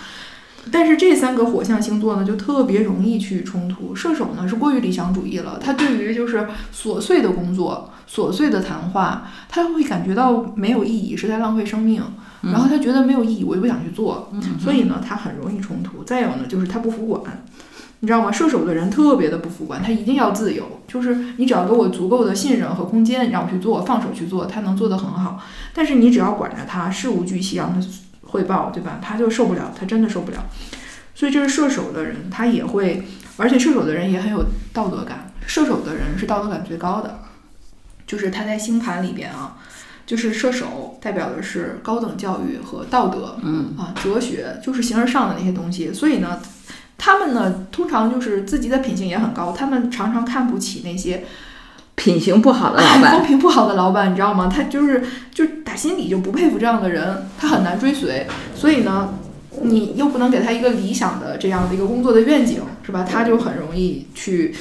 [0.72, 3.94] 但是这三个火象星座呢，就特别容易去冲突。
[3.94, 12.02] 射手呢是过于理想主义了，他对于就是琐碎的工作、琐碎的谈话，他会感觉到没有意义，是在浪费生命。
[12.44, 16.02] 然后他觉得没有意义，我就不想去做，所以呢，他很容易冲突。
[16.06, 17.44] 再有呢，就是他不服管，
[18.02, 18.32] 你知道吗？
[18.32, 25.42] 射手的人特别的不服管，他一定要自由，就是你只要给我足够的信任和空间，你让我去做，放手去做，他能做得很好。
[25.74, 27.86] 但是你只要管着他，事无巨细让他
[28.22, 29.00] 汇报，对吧？
[29.02, 30.46] 他就受不了，他真的受不了。
[31.14, 35.32] 所以这是射手的人，他也会，而且射手的人也很有道德感。
[35.46, 37.20] 射手的人是道德感最高的，
[38.08, 39.58] 就是他在星盘里边啊，
[40.06, 45.92] 就是射手代表的是高等教育和道德，嗯啊，哲学就是形而上的那些东西。
[45.92, 46.40] 所以呢，
[47.00, 51.24] 他们呢通常就是自己的品行也很高，他们常常看不起那些
[51.96, 54.48] 品行不好的老板 风，评不好的老板，你知道吗？
[54.54, 58.28] 他就是就打心底就不佩服这样的人，他很难追随。
[58.54, 59.14] 所以呢，
[59.62, 63.04] 你又不能给他一个理想的这样的一个工作的愿景，是吧？
[63.04, 64.56] 他就很容易去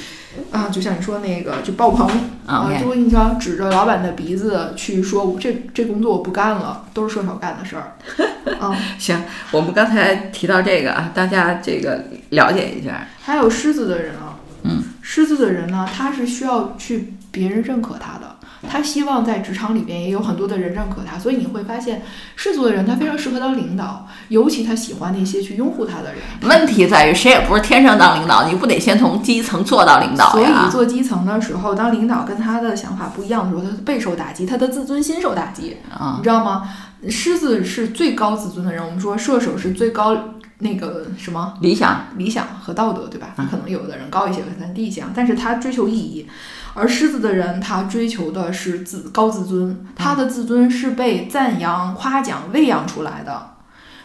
[0.51, 2.09] 啊，就像你说那个就爆棚
[2.45, 7.95] 啊，就你想指着老板的鼻子去说这这工作我不干了，都是射手干的事儿。
[8.59, 13.07] 啊，行，我们刚才提到这个啊，大家这个了解一下。
[13.21, 18.35] 还有狮子的人啊，嗯，狮子的人呢，他是需要去别人认可他的。
[18.67, 22.01] 他希望在职场里边也有很多的人认可他，所以你会发现，
[22.35, 26.21] 世俗的人他非常适合当领导，尤其他喜欢那些去拥护他的人。
[26.43, 35.77] 问题在于，谁也不是天生当领导，你不得先从基层做到领导所以做基层的时候，当领导跟他的想法不一样的时候，他备受打击，他的自尊心受打击。
[35.89, 36.69] 啊，你知道吗？
[37.07, 40.17] 狮子是最高自尊的人，我们说射手是最高
[40.57, 43.29] 那个什么理想、理想和道德，对吧？
[43.49, 46.27] 可能有的人高一些，可能低一些，但是他追求意义。
[46.79, 53.55] 而狮子的人，他追求的是自高自尊，他的自尊是被赞扬、夸奖、喂养出来的。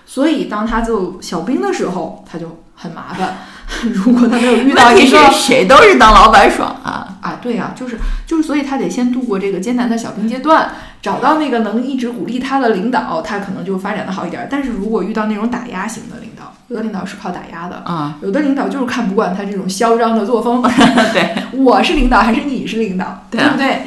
[0.04, 3.36] 所以，当他做小兵的时候，他就很麻烦。
[3.92, 7.38] 如果他没有遇到一个，谁都是当老板爽啊啊！
[7.42, 14.46] 对呀，就是就是，所以他得先度过这个艰难的小兵阶段，找到那个能一直鼓励他的领导，他可能就发展的好一点。
[14.50, 20.62] 但是如果遇到那种打压型的领导，有的领导是靠打压的啊，有的领导就是看不惯他这种嚣张的作风。
[21.12, 23.86] 对， 我是领导还是你是领导，对不对？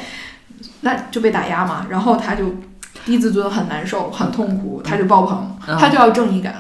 [0.82, 2.56] 那就被打压嘛，然后他就
[3.06, 6.54] 低自尊，很难受，很痛苦，他就爆棚，他就要正义感。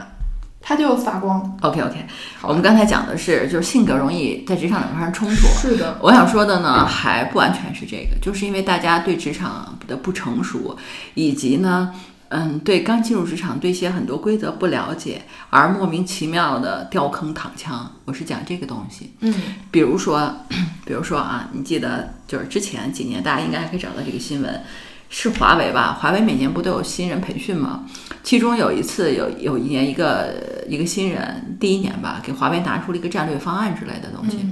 [0.67, 1.57] 他就发光。
[1.61, 2.05] OK OK，
[2.41, 5.47] 我们刚才讲的是，就是性格容易在职场里发生冲突。
[5.61, 10.77] 是的，我想说的呢，还不完全是这个，就是因为大家对职场的不成熟，
[11.13, 11.93] 以及呢，
[12.27, 17.89] 嗯，对刚进入职场对一些很多规则不了解，而莫名其妙的掉坑躺枪。
[18.03, 19.13] 我是讲这个东西。
[19.21, 19.33] 嗯，
[19.71, 20.29] 比如说，
[20.83, 24.61] 比如说啊，你记得就是之前几年，大家应该还可以找到这个新闻。
[25.09, 25.97] 是华为吧？
[25.99, 27.85] 华为每年不都有新人培训吗？
[28.23, 34.45] 其中有一次，有有一年一个一个新人，第一年吧，给华为拿出了一个战略方案之类的东西。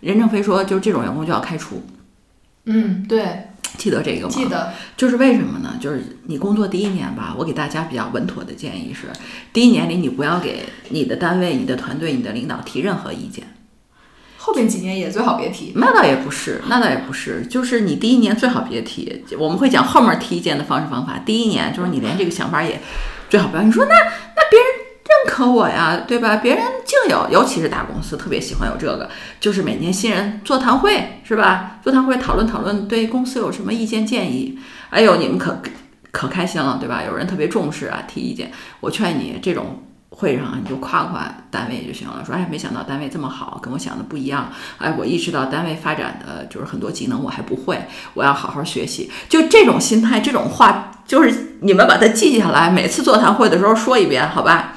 [0.00, 1.82] 任正非说，就是这种员工就要开除。
[2.64, 4.32] 嗯，对，记得这个吗？
[4.32, 4.72] 记得。
[4.96, 5.74] 就是为什么呢？
[5.80, 9.08] 就是你工作第一年吧，我给大家比较稳妥的建议是，
[9.52, 13.44] 第一年里你不要给你的单位、你的团队、你的领导提任何意见。
[14.48, 19.22] 后面几年也最好别提，那倒也不是，那倒也不是，就是你第一年最好别提。
[19.38, 21.20] 我们会讲后面提意见的方式方法。
[21.26, 22.80] 第一年就是你连这个想法也
[23.28, 23.62] 最好不要。
[23.62, 24.68] 你说那那别人
[25.04, 26.36] 认可我呀，对吧？
[26.36, 31.78] 别人竟有，尤其是大公司特别喜欢有这个，就是每年新人座谈会是吧？
[31.84, 34.58] 座谈会讨论讨论对公司有什么意见建议。
[34.88, 35.60] 哎呦，你们可
[36.10, 37.02] 可开心了，对吧？
[37.06, 38.50] 有人特别重视啊，提意见。
[38.80, 39.82] 我劝你这种。
[40.10, 44.50] 会上你就夸夸单位就行了，说哎，没想到单位这么好，跟我想的不一样。
[44.78, 47.78] 哎，我意识到单位发展的就是很多技能我还不会，
[48.14, 49.10] 我要好好学习。
[49.28, 54.72] 就这种心态，这种话，就是你们把它记下来，每次座谈会的时候说一遍，好吧？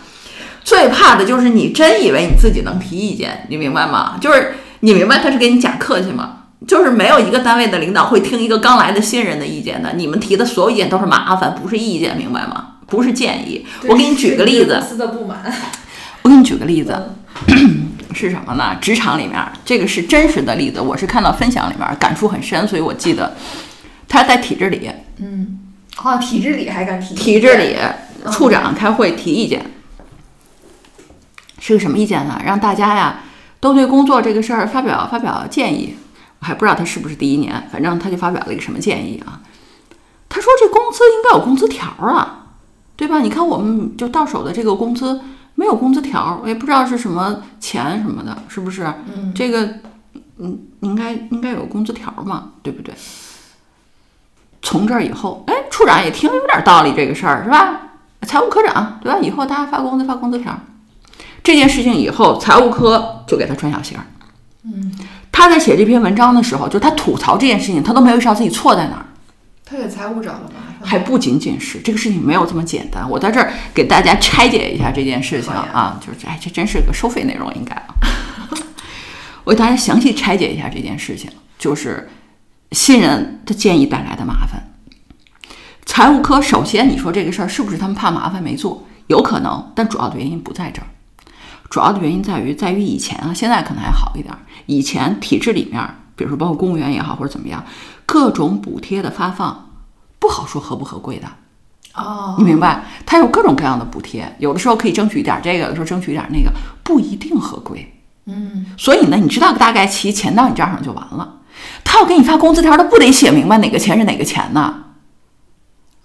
[0.64, 4.18] 最怕的就是你真以为你自己能提意见，你明白吗？
[4.22, 6.40] 就是你明白他是给你假客气吗？
[6.68, 12.71] 就是没有一个单位的领导会听一个刚来的新人的意见的，你们提的所有意见都是麻烦，不是意见，明白吗？
[12.92, 14.78] 不是建议，我给你举个例子。
[14.78, 15.42] 公司的不满，
[16.24, 17.16] 我给你举个例子，
[18.14, 18.76] 是什么呢？
[18.82, 23.34] 职场里面，这个是真实的例子，我是看到分享里面感触很深，所以我记得
[24.10, 25.58] 他在体制里，嗯，
[26.04, 27.16] 哦，体制里还敢提？
[27.16, 27.78] 体制里，
[28.30, 29.66] 处长开会提意见，
[31.60, 32.42] 是个什么意见呢？
[32.46, 33.22] 让大家呀
[33.62, 35.96] 都对工作这个事儿发表发表建议。
[36.40, 39.40] 我还不知道他是不是第一年，反正他就发表了一个什么建议啊？
[40.28, 42.40] 他说这工资应该有工资条啊。
[42.96, 43.20] 对吧？
[43.20, 45.20] 你看，我们就到手的这个工资
[45.56, 48.84] 没有工资条，我也不知道是什么钱什么的，是不是？
[49.16, 49.76] 嗯，这个，
[50.38, 52.94] 嗯，应该应该有工资条嘛，对不对？
[54.62, 57.80] 从这儿以后，哎，处长也听有点道理，这个事儿是吧？
[58.28, 59.18] 财务科长对吧？
[59.20, 60.56] 以后大家发工资发工资条，
[61.44, 63.98] 这件事情以后，财务科就给他穿小鞋。
[64.64, 64.94] 嗯，
[65.32, 69.06] 他在写这篇文章的时候，就他吐槽这件事情，他都没有意识到自己错在哪儿。
[69.66, 73.08] 他给财务找了麻烦，还不仅仅是这个事情没有这么简单。
[73.10, 77.96] 我在这儿给大家拆解一下这件事情啊，就是哎，这真是个收费内容，应该啊。
[79.44, 82.10] 我给大家详细拆解一下这件事情，就是
[82.72, 84.72] 新人的建议带来的麻烦。
[85.86, 88.88] 财务科首先，你说这个事儿是不是他们怕麻烦没做？
[89.08, 90.88] 有可能，但主要的原因不在这儿，
[91.70, 94.34] 主要的原因在于在于以前啊，现在可能还好一点。
[94.68, 95.84] 以前体制里面，
[96.16, 97.64] 比如说包括公务员也好或者怎么样。
[98.06, 99.71] 各种补贴的发放
[100.22, 101.28] 不好说合不合规的
[101.96, 102.84] 哦，你明白？
[103.08, 106.52] 它有各种各样的补贴，有的时候可以争取一点这个，有的时候争取一点那个，
[106.84, 107.92] 不一定合规。
[108.28, 111.40] 嗯，所以呢，你知道大概齐，钱到你账上就完了。
[111.84, 114.76] 他要给你发工资条，他不得写明白哪个钱是哪个钱呢？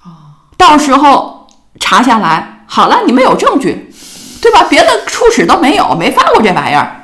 [0.03, 0.09] 哦，
[0.57, 1.47] 到时候
[1.79, 3.93] 查下来，好了，你们有证据。
[4.39, 4.65] 对吧？
[4.71, 7.03] 别的初始都没有，没发过这玩意儿，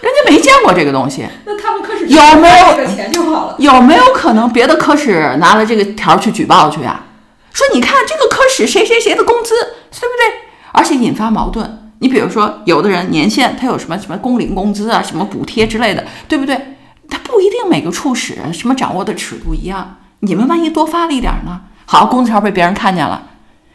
[0.00, 1.26] 人家没见过这个东西。
[1.44, 3.56] 那他们科室有没有这个钱就好了？
[3.58, 7.04] 有没有可能别的科室拿了这个条去举报去啊？
[7.52, 10.40] 说你看这个科室谁谁谁的工资，对不对？
[10.72, 11.90] 而且引发矛盾。
[12.00, 16.76] 你比如说，有的人年限他有什么什么工龄工资啊，什么补贴之类的，对不对？
[17.08, 19.96] 他不一定每个处室什么掌握的尺度一样。
[20.20, 21.62] 你们万一多发了一点呢？
[21.86, 23.22] 好，工资条被别人看见了，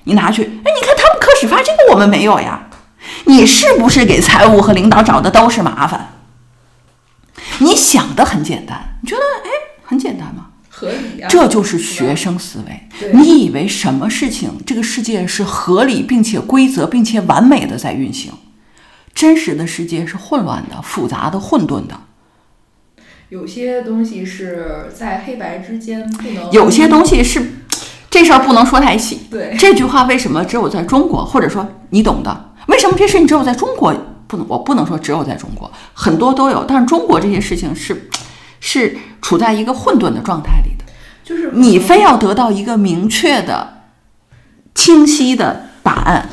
[0.04, 2.68] 你拿去，哎，你看他们科室发这个，我们没有呀。
[3.26, 6.14] 你是不是给财务和领导找的都是麻烦？
[7.60, 9.50] 你想的很简单，你觉得哎
[9.84, 10.48] 很简单吗？
[10.70, 13.12] 合理啊，这就是学生思维。
[13.14, 18.32] 你以为什么事情这个世界是合理并且规则并且完美的在运行？
[19.14, 22.00] 真实的世界是混乱的、复杂的、混沌的。
[23.30, 27.46] 有些东西是在黑白之间不能，有些东西是
[28.10, 29.22] 这事儿不能说太细。
[29.30, 32.51] 对这句话为什么只有在中国，或者说你懂的？
[32.72, 33.94] 为什么这事情只有在中国？
[34.28, 36.64] 不能，我不能说只有在中国，很多都有。
[36.66, 38.10] 但是中国这些事情是
[38.62, 40.86] 是处在一个混沌的状态里的。
[41.24, 43.84] 就是你非要得到一个明确的、
[44.74, 46.30] 清晰的答案，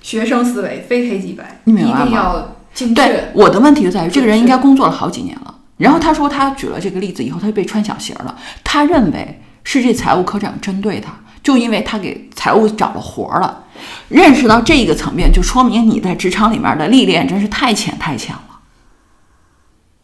[0.00, 3.30] 学生思维非黑即白，你明白吗一定要精对确。
[3.34, 5.54] 我的问题就在于，这个人应该工作了好几年了。
[5.76, 8.36] 然后他说他举了这个例子以后，他就被穿小鞋了。
[8.62, 11.12] 他认为是这财务科长针对他，
[11.46, 13.62] 就因为他给财务找了活儿了。
[14.08, 18.58] 认识到这个层面，就说明你在职场里面的历练真是太浅太浅了。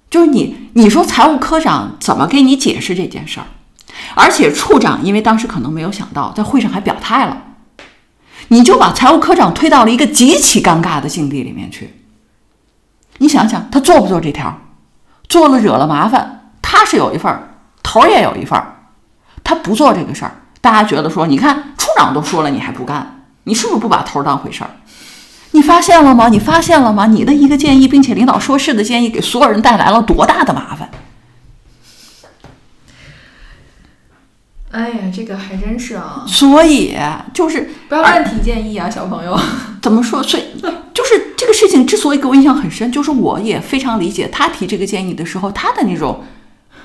[0.09, 3.47] 就是你，你说财务科长怎么给你解释这件事儿？
[4.15, 7.43] 而且处长因为当时可能没有想到，在会上还表态了，
[8.47, 11.93] 你就把财务科长推到了一个极其尴尬的境地里面去。
[13.19, 14.57] 你想想，他做不做这条？
[15.29, 18.77] 做了惹了麻烦，他是有一份儿，头儿也有一份儿。
[19.43, 24.71] 他不做这个事儿，大家觉得说，你看处长都说了，你还不干，你是不是不把头儿当回事儿？
[25.51, 26.31] 你发现了吗？
[26.31, 27.07] 你发现了吗？
[27.07, 30.89] 你的一个建议，并且领导说是的建议，给所有人带来了多大的麻烦？
[34.71, 36.97] 哎呀，这个还真是啊，所以
[37.35, 39.39] 就是不要乱提建议啊，小朋友。
[39.83, 40.23] 怎么说？
[40.23, 40.45] 所以
[40.95, 46.25] 就是这个事情之所以给我印象很深，就是我也非常理解他提这个建议的时候，他的那种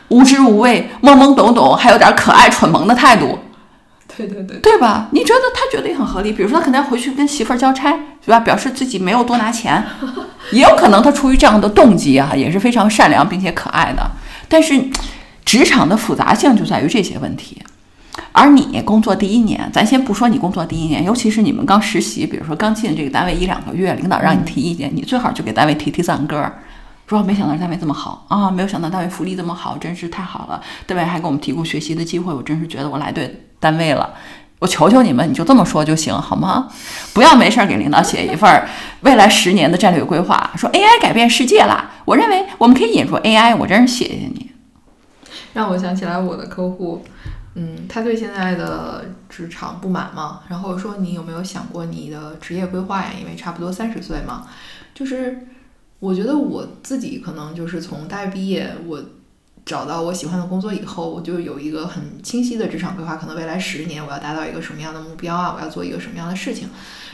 [0.09, 3.39] 无知无畏、懵懵懂懂，还有点可爱蠢萌的态度，
[4.17, 5.09] 对对对，对吧？
[5.11, 6.31] 你觉得他觉得也很合理。
[6.31, 7.91] 比如说，他可能要回去跟媳妇儿交差，
[8.25, 8.39] 对吧？
[8.39, 9.83] 表示自己没有多拿钱，
[10.51, 14.09] 也有可能他出于这样的动机啊，也是非常善良并且可爱的。
[14.47, 14.83] 但是，
[15.45, 17.61] 职场的复杂性就在于这些问题。
[18.31, 26.59] 而你工作第一年，咱先不说你工作第一年，尤其是你们刚实习，比如说刚进这个单位一两个月，领导让你提意见，你最好就给单位提提赞歌儿，
[27.07, 30.61] 说没想到单位这么好啊，没有想到单位福利这么好，真是太好了。
[30.85, 34.13] 单位还给我们提供学习的机会，我真是觉得我来对单位了。
[34.59, 36.67] 我求求你们，你就这么说就行，好吗？
[37.13, 38.67] 不要没事儿给领导写一份
[39.01, 41.91] 未来十年的战略规划，说 AI 改变世界啦。
[42.05, 44.51] 我认为我们可以引入 AI，我真是谢谢你。
[45.53, 47.05] 让我想起来我的客户，
[47.53, 53.11] 嗯，他对现在的职场不满嘛，然后说你有没有想过你的职业规划呀？
[53.19, 54.47] 因为差不多三十岁嘛，
[54.95, 55.47] 就是
[55.99, 59.03] 我觉得我自己可能就是从大学毕业，我
[59.65, 66.69] 找到我喜欢的工作以后，我就有一个很清晰的职场规划，可能未来十年我要达到一个什么样的目标啊，我要做一个什么样的事情。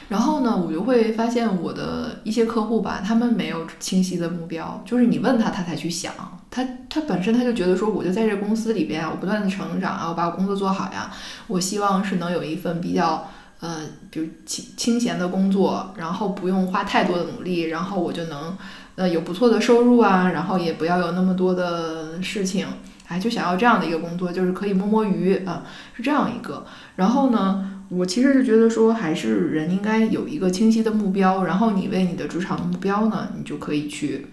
[0.09, 6.13] 然后呢，我就会发现我的一些客户吧，他们没有清晰的目标，就是你问他，他才去想。
[6.51, 11.09] 他他本身他就觉得说，我就在这公司里边啊，我不断的成长啊，我把我工作做好呀。
[11.47, 13.27] 我希望是能有一份比较
[13.63, 13.79] 呃，
[14.11, 18.57] 比如清清闲的工作，然后不用花太多的努力，然后我就能
[18.95, 22.67] 呃有不错的收入啊，然后也不要有那么多的事情，
[23.07, 26.65] 哎，就想要这样的一个工作，就是可以摸摸鱼啊，是这样一个。
[26.97, 27.69] 然后呢？
[27.89, 34.25] 我其实是觉得说，还是人应该有一个清晰的目标，然后你为你的职场目标呢，你就可以去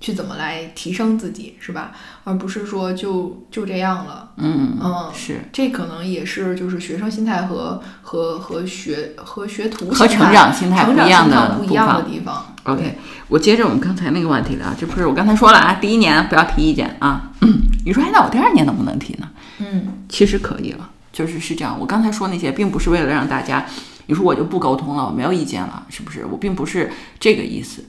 [0.00, 1.92] 去怎么来提升自己，是吧？
[2.24, 4.30] 而不是说就就这样了。
[4.36, 12.54] 嗯嗯，是这可能也是就是学生心态和和和学和学徒和成长心态不一样的不一样的地方。
[12.64, 17.30] OK，我接着我们刚才那个问题聊，这不是我刚才说了啊，第一年不要提意见啊。
[17.40, 19.28] 嗯 你说，哎，那我第二年能不能提呢？
[19.58, 21.76] 嗯其实可以了，就是是这样。
[21.78, 23.64] 我刚才说那些，并不是为了让大家，
[24.06, 26.26] 你说我就不沟通了，我没有意见了，是不是？
[26.26, 27.84] 我并不是这个意思。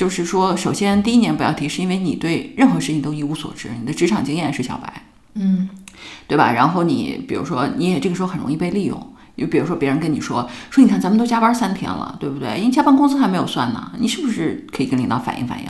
[0.00, 5.02] 就是说，首先第一年不要提，是因为你对任何事情都一无所知，你的职场经验是小白，
[5.34, 5.68] 嗯
[6.26, 6.52] 对吧？
[6.52, 8.98] 然后你比如说，你也这个时候很容易被利用。
[9.36, 12.48] 就比如说，别人跟你说说，你看咱们都加班三天了，对不对？
[12.48, 15.66] 人加班工资还没有算呢，你是不是可以跟领导反映反映？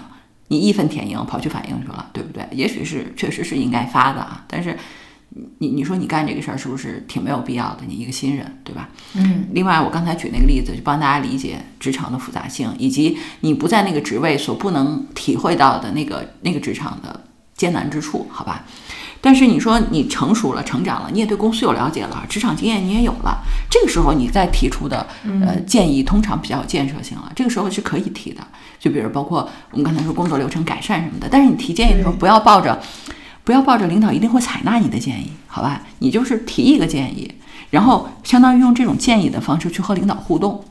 [0.46, 2.46] 你义愤填膺跑去反映去了，对不对？
[2.52, 4.78] 也许是确实是应该发的啊，但是
[5.58, 7.82] 你你说你干这个事儿是不是挺没有必要的？
[7.86, 8.88] 你一个新人，对吧？
[9.14, 17.20] 嗯，另外，我刚才举那个例子，就帮大家理解职场的复杂性，以及你不在那个职位所不能体会到的那个那个职场的
[17.54, 18.64] 艰难之处，好吧？
[19.22, 23.38] 但是你说你成熟了、成长了，你也对公司有了解了，职场经验你也有了，
[23.70, 25.06] 这个时候你再提出的
[25.42, 27.30] 呃建议，通常比较有建设性了。
[27.36, 28.40] 这个时候是可以提的，
[28.78, 31.28] 就比如包括我们刚才说工作流程改善什么的。
[31.30, 32.80] 但是你提建议的时候，不要抱着
[33.44, 35.82] 不要抱着领导一定会采纳你的建议，好吧？
[35.98, 37.32] 你就是提一个建议，
[37.70, 40.64] 然后相当于用这种建议的方式去和领导互动。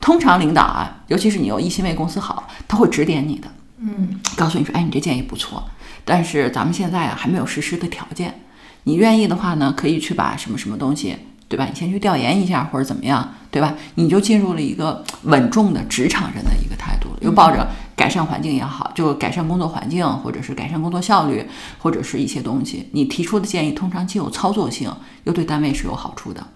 [0.00, 3.48] 通常领导啊，尤其是你又一心为公司好，他会指点你的，
[3.78, 5.62] 嗯，告诉你说，哎，你这建议不错。
[6.06, 8.40] 但是咱们现在啊还没有实施的条件，
[8.84, 11.16] 你愿意的话呢，可以去把什么什么东西，
[11.50, 11.66] 对吧？
[11.68, 13.74] 你先去调研一下或者怎么样，对吧？
[13.96, 21.44] 你就进入了一个稳重的职场人的一个态度了，又抱着改善环境也好，就改善工作环境，或者是改善工作效率，
[21.80, 24.88] 或者是一些东西，你提出的建议通常既有操作性，
[25.24, 26.46] 又对单位是有好处的。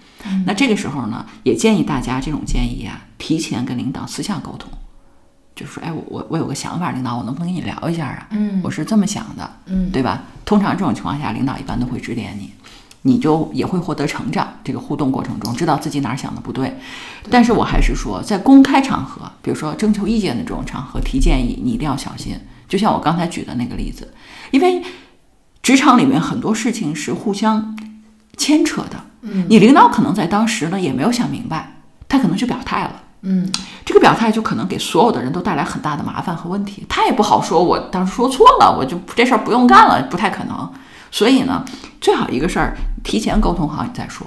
[0.46, 4.70] 那这个时候呢，也建议大家这种建议啊，提前跟领导私下沟通。
[5.56, 8.26] 就说，哎，我我我有个想法，领导，我能不能跟你聊一下啊？
[8.30, 10.22] 嗯，我是这么想的，嗯，对吧？
[10.44, 12.50] 通常这种情况下，领导一般都会指点你，
[13.06, 14.48] 你就也会获得成长。
[14.64, 16.76] 这个互动过程中，知道自己哪儿想的不对。
[17.30, 22.34] 但是我还是说，在公开场合，比如说征求意见的这种场合提建议，你一定要小心。
[22.66, 24.12] 就像我刚才举的那个例子，
[24.50, 24.82] 因为
[25.62, 27.76] 职场里面很多事情是互相
[28.36, 28.96] 牵扯的。
[29.20, 31.76] 嗯，你领导可能在当时呢也没有想明白，
[32.08, 33.02] 他可能去表态了。
[33.26, 33.50] 嗯，
[33.86, 40.70] 这个表态就可能给所有的人都带来很大的麻烦和问题，他也不好说，我当时说错了，我就这事儿不用干了，不太可能。
[41.10, 41.64] 所以呢，
[42.00, 44.26] 最好一个事儿提前沟通好，你再说。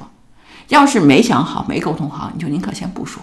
[0.70, 3.22] 要是没想好、没沟通好，你就宁可先不说。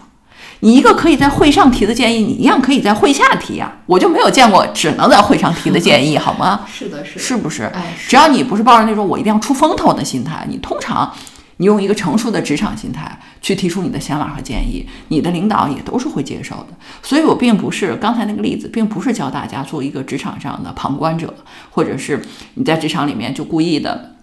[0.60, 3.72] 你一个可以在会上提的建议，你一样可以在会下提呀。
[3.86, 6.60] 我就没有见过只能在会上提的建议， 好吗？
[6.66, 7.62] 是的，是的，是不是？
[7.74, 11.10] 哎，只要你不是抱着那种我一定要出风头的心态，你通常。
[11.58, 16.66] 你用一个成熟的职场心态去提出你的想法和建议，你的领导也都是会接受的。
[17.00, 21.32] 所以，我并不是刚才那个例子，并不是教大家做一个职场上的旁观者，
[21.70, 22.20] 或者是
[22.54, 24.16] 你在职场里面就故意的，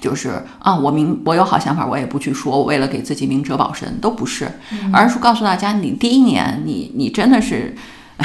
[0.00, 4.50] 就是啊，我明我有好想法，我也不去说，我为了给自己明哲保身，都不是，
[4.92, 7.76] 而是告诉大家，你第一年，你你真的是。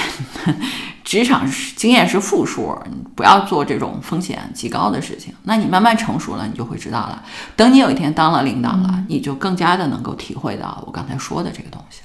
[1.04, 5.34] 职场经验是负数，你不要做这种风险极高的事情。
[5.42, 7.24] 那你慢慢成熟了，你就会知道了。
[7.56, 12.02] 等你有一天当了领导了，你就更加的能够体会到我刚才说的这个东西。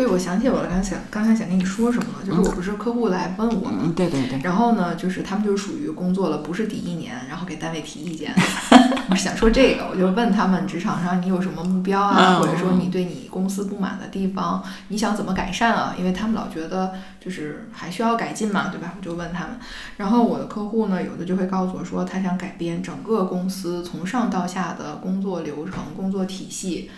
[0.00, 8.34] 对，我想起我刚才想刚才想跟你说什么了，就是我不是客户来问我嘛，对对对，然后呢，就是他们就是属于工作了不是第一年，然后给单位提意见。
[9.10, 15.94] 我想说这个，我就问他们职场上你有什么目标啊，或者说你对你公司不满的地方，你想怎么改善啊？
[15.98, 18.94] 因为他们老觉得就是还需要改进嘛，对吧？
[18.96, 19.50] 我就问他们，
[19.98, 26.90] 然后我的客户呢，有的就会告诉我说，他想改变整个公司从上到下的工作流程、工作体系，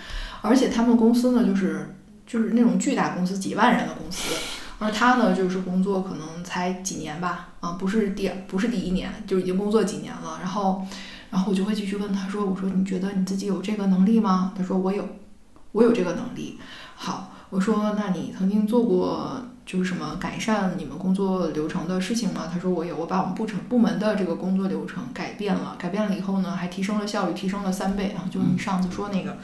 [0.42, 1.96] 而且他们公司呢，就是
[2.26, 4.34] 就是那种巨大公司，几万人的公司。
[4.78, 10.38] 而他呢，就是工作可能才几年吧，啊，不是第不是第一年，就已经工作几年了。
[10.40, 10.84] 然后，
[11.30, 15.08] 然后我就会继续问他说：“我说你觉得你自己有这个能力吗？”他说：“我有，
[15.70, 16.58] 我有这个能力。”
[16.96, 29.38] 好，我说：“那你曾经做过就是什么改善你们工作流程的事情吗？”他说：“我有，我把我们部成部门的这个工作流程改变了，改变了以后呢，还提升了效率，提升了三倍啊，就是你上次说那个。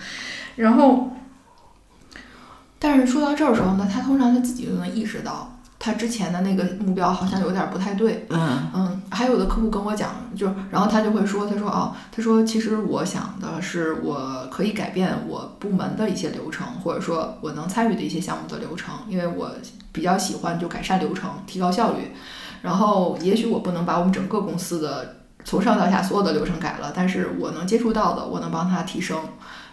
[0.56, 1.12] 然后。
[2.78, 8.26] 但是说到这儿的时候呢，他通常他自己就能意识到，他之前的那个目标好像有点不太对。
[8.30, 19.50] 嗯嗯，还有的客户跟我讲，就然后他就会说，他说哦，他说其实我想的是，我可以改变我部门的一些流程，或者说我能参与的一些项目的流程，因为我
[19.90, 22.12] 比较喜欢就改善流程，提高效率。
[22.62, 29.20] 然后也许我不能把我们整个公司的从上到下所有的流程改了，但是我能接触到的，我能帮他提升。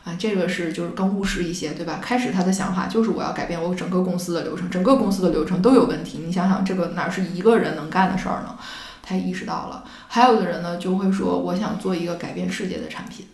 [0.05, 1.99] 啊，这个是就是更务实一些，对吧？
[1.99, 6.19] 开始他的想法就是我要改变我整个公司的流程，整个公司的流程都有问题。
[6.23, 8.55] 你想想，这个哪是一个人能干的事儿呢？
[9.01, 9.83] 他意识到了。
[10.07, 13.25] 还有的人呢，就会说我想做一个改变世界的产品，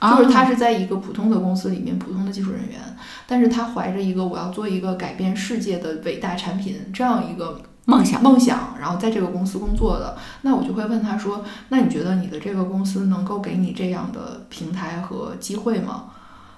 [0.00, 2.80] 就是他是在一个普通的公司里面，普通的技术人员，
[3.26, 7.60] 但是他怀着一个我要做一个改变世界的伟大产品这样一个。
[7.86, 16.06] 梦想，梦想，然后在这个公司工作的，那我就会问他说：“那你觉得你的这个公司能够给你这样的平台和机会吗？”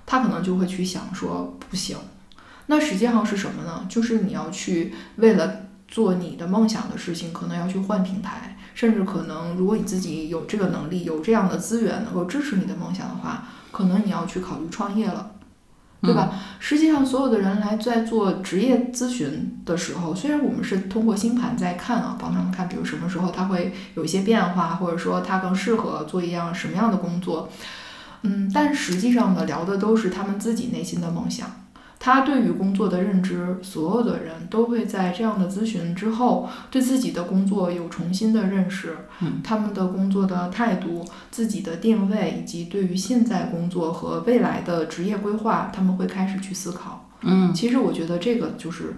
[0.06, 1.96] 他可能就会去想说：“不行。”
[2.66, 3.86] 那实际上是什么呢？
[3.88, 5.52] 就是你要去为了
[5.88, 15.32] 做你的梦想的事情，可能要去换平台，甚至可能如果你自己有这个能力、有这样的资源能够支持你的梦想的话，可能你要去考虑创业了。
[16.02, 16.30] 对吧？
[16.58, 27.48] 实际上，所有的人来在做职业咨询的时候，虽然我们是通过星盘在看啊，帮他们看，比如什么时候他会有一些变化，或者说他更适合做一样什么样的工作，
[28.22, 31.50] 嗯，但实际上呢，聊的都是他们自己内心的梦想。
[31.98, 38.96] 他对于工作的认知，所有的人都会在这样的咨询之后，对自己的工作有重新的认识。
[39.20, 47.08] 嗯，他们的工作的态度、自己的定位，以及对于现在工作和未来的职业规划，他们会开始去思考。
[47.22, 48.94] 嗯，其实我觉得这个就是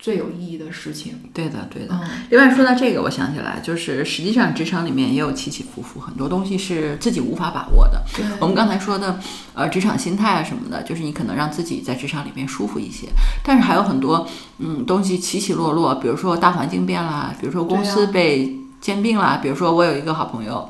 [0.00, 1.20] 最有意义的事情。
[1.34, 1.94] 对的，对的。
[1.94, 8.02] 嗯，另外说到这个，我想起来，就是实际上职场里面也有起起伏伏，很多东西是自己无法把握的。
[8.16, 9.20] 对，我们刚才说的，
[9.54, 13.08] 呃，职场心态啊什么的，就是你可能让自己在职场里面舒服一些，
[13.44, 14.26] 但是还有很多，
[14.58, 20.66] 嗯，东西起起落落，比如说大环境变啦，比如说公司被兼并啦，比如说我有一个好朋友，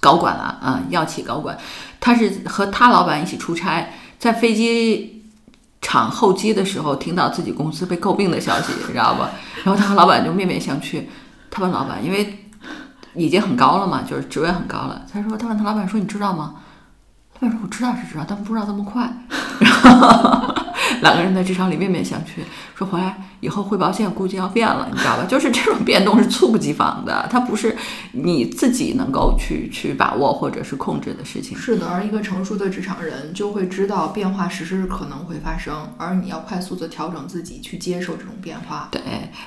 [0.00, 1.56] 高管了啊，药企高管，
[2.00, 5.15] 他是和他老板一起出差，在飞机
[5.88, 9.30] 场候机的时候，听到自己公司被诟病的消息，你知道吧？
[9.62, 11.04] 然后他和老板就面面相觑，
[11.48, 12.50] 他问老板，因为
[13.14, 15.02] 已经很高了嘛，就是职位很高了。
[15.12, 16.56] 他说，他问他老板说：“你知道吗？”
[17.38, 19.08] 老板说：“我知道是知道，但不知道这么快。
[19.60, 20.54] ”然后
[21.02, 22.40] 两个人在职场里面面相觑，
[22.74, 23.16] 说回来
[23.46, 25.24] 以后汇报线估计要变了，你知道吧？
[25.24, 27.76] 就是这种变动是猝不及防的，它不是
[28.10, 31.56] 你自己能够去去把握或者是控制的事情。
[31.56, 38.88] 是的，而一个成熟的职场人就会知道变化时时可能会发生，而你要快速的调整自己去接受这种变化。
[38.90, 39.00] 对，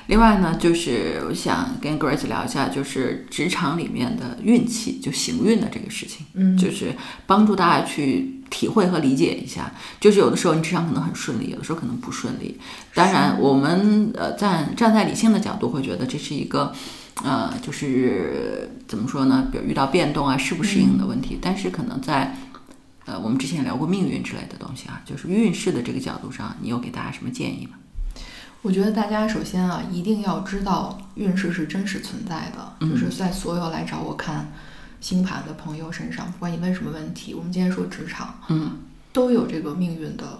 [0.06, 6.94] 另外呢，就是我想跟 Grace 聊一下，就是职场里面的运气，就行运的这个事情，嗯，就是
[7.26, 9.70] 帮助大家去体会和理解一下。
[10.00, 12.58] 就是有的时候你职场可能很顺利，有的时候可能不顺利。
[12.94, 16.72] 当然，我们呃站站在理性的角度会觉得这是一个。
[17.22, 19.48] 呃，就是怎么说呢？
[19.52, 21.38] 比如遇到变动啊，适不适应的问题。
[21.42, 22.34] 但是可能在
[23.04, 27.72] 呃，我们之前聊过命运之类的东西啊，就是运势的这个角度上，你有给大家什么建议吗？
[28.62, 34.50] 我觉得大家首先啊，一定要知道运势是真实存在的，嗯就是在所有来找我看
[35.02, 38.78] 星盘的朋友身上，不管你问什么问题，我们今天说职场，嗯
[39.12, 40.38] 都有这个命运的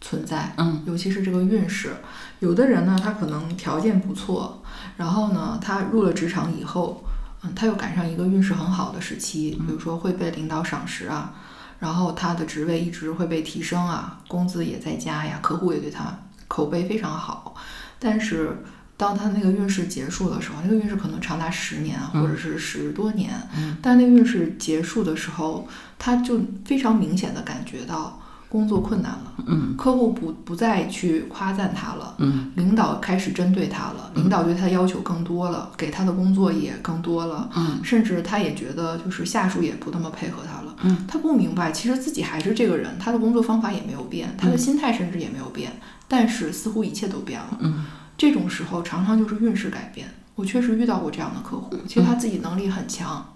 [0.00, 0.52] 存在。
[0.56, 1.90] 嗯尤其是这个运势，
[2.38, 4.62] 有的人呢，他可能条件不错，
[4.96, 7.04] 然后呢，他入了职场以后，
[7.42, 11.34] 嗯，他又赶上一个运势很好的时期，比如说会被领导赏识啊，
[11.78, 17.54] 然后他的职位一直会被提升啊，工资也在加呀，客户也对他口碑非常好，
[17.98, 18.62] 但是。
[19.00, 25.66] 当他那个运势结束的时候，那个运势可能长达十年啊，或者是十多年，嗯但那个运势结束的时候，
[25.98, 28.19] 他就非常明显的感觉到
[28.50, 29.74] 工作困难了，嗯。
[29.78, 32.50] 客户不不再去夸赞他了，嗯。
[32.56, 37.78] 领导开始针对他了，领导对他的要求更多了，给他的工作也更多了，嗯。
[37.82, 40.74] 甚至他也觉得就是下属也不那么配合他了。
[40.82, 45.72] 嗯，他不明白，其实自己还是这个人，他的工作方法也没有变，他的心态甚至也没有变，
[46.08, 47.56] 但是似乎一切都变了。
[47.60, 47.84] 嗯。
[48.18, 50.06] 这种时候常常就是运势改变。
[50.34, 53.26] 我确实遇到过这样的客户，其实他自己能力很强，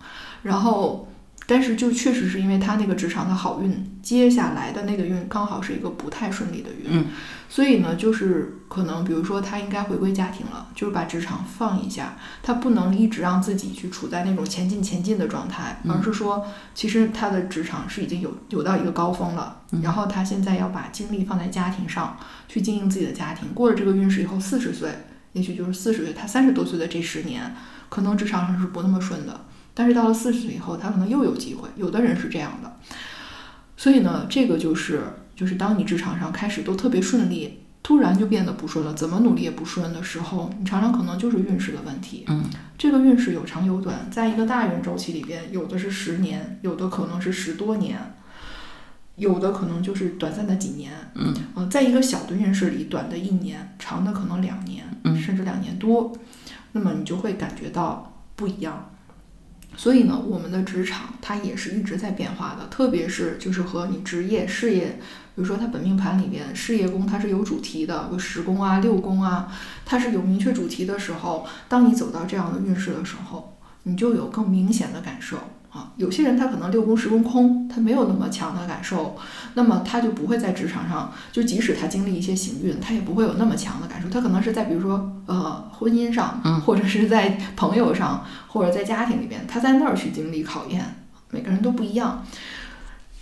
[0.43, 1.07] 然后
[1.47, 7.07] 但是就确实是因为他那个职场的好运，接下来的那个运刚好是一个不太顺利的运，嗯
[7.49, 22.17] 所以呢，就是可能比如说他应该回归家庭了，就是把职场放一下，他不能一直让自己去处在那种前进前进的状态，嗯而是说其实他的职场是已经有有到一个高峰了，嗯然后他现在要把精力放在家庭上，
[22.49, 23.55] 去经营自己的家庭。
[23.55, 24.91] 过了这个运势以后，四十岁，
[25.35, 27.55] 也许就是四十岁，他三十多岁的这十年，
[27.89, 29.45] 可能职场上是不那么顺的。
[29.75, 31.69] 但是到了四十岁以后，他可能又有机会。
[31.77, 32.77] 有的人是这样的，
[33.77, 35.03] 所以呢，这个就是
[35.35, 42.25] 就是当你职场上开始都特别顺利，突然就变得不顺了，怎么努力也不顺的时候，你常常可能就是运势的问题。
[42.29, 42.45] 嗯
[42.79, 47.99] 这个运势有长有短，在一个大运周期里边，有的是十年，有的可能是十多年，
[49.17, 50.93] 有的可能就是短暂的几年。
[51.15, 56.13] 嗯呃，在一个小的运势里，短的一年，长的可能两年，嗯甚至两年多，
[56.73, 58.91] 那么你就会感觉到不一样。
[59.77, 64.99] 所以呢，我们的职场它也是一直在变化的，特别是就是和你职业事业，
[65.35, 69.53] 比如说它本命盘里边事业宫它是有主题的，有十宫啊、六宫啊，
[69.85, 75.39] 它是有明确主题的时候，当你走到这样的运势的时候，你就有更明显的感受。
[75.75, 75.91] 啊。
[75.97, 79.17] 有些人他可能六宫十宫空，他没有那么强的感受，
[79.53, 84.09] 那么他就不会在职场上，就即使他经历一些行运，他也不会有那么强的感受。
[84.09, 90.97] 他可能是在比如说呃婚姻上，嗯或者是在朋友上，或者在家庭里边，他在那儿去经历考验。
[91.31, 92.25] 每个人都不一样。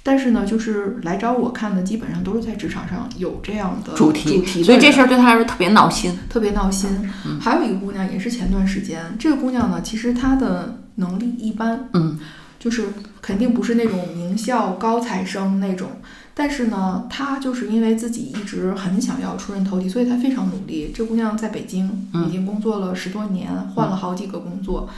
[0.04, 6.18] 但是呢，就是来找我看的，基本上都是在职场上有这样的主题，主题，所以这事儿对他来说特别闹心。
[6.28, 7.08] 特别闹心。
[7.24, 12.18] 嗯还有一个姑娘也是前段时间，这个姑娘呢，其实她的能力一般，嗯
[12.62, 12.86] 就是
[13.20, 15.90] 肯定不是那种名校高材生那种，
[16.32, 20.92] 但是呢，她就是因为自己一直很想要出人头地，所以她非常努力。
[20.94, 24.88] 这姑娘在北京嗯已经工作了十多年，换了好几个工作，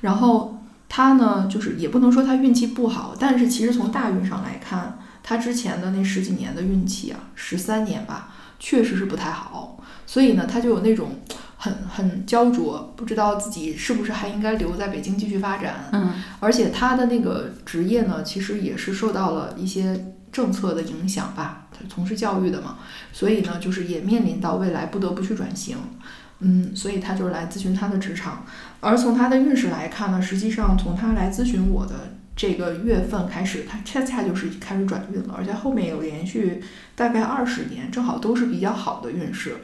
[0.00, 0.58] 然后。
[0.86, 8.28] 她呢，就是也不能说她运气不好，但是其实从大运上来看，她之前的那十几年的运气啊，十三年吧，
[8.60, 9.82] 确实是不太好。
[10.06, 11.18] 所以呢，她就有那种
[11.64, 15.88] 很很焦灼，不知道自己是不是还应该留在北京继续发展。
[15.92, 22.76] 嗯，而且他的那个职业呢，其实也是受到了一些政策的影响吧，他从事教育的嘛，
[23.14, 25.78] 所以呢，就是也面临到未来不得不去转型。
[26.40, 28.44] 嗯，所以他就是来咨询他的职场。
[28.80, 31.94] 而从他的运势来看呢，实际上从他来咨询我的
[32.36, 36.62] 这个月份开始，他恰恰就是开始转运了，而且后面有连续
[36.94, 39.56] 大概二十年，正好都是比较好的运势。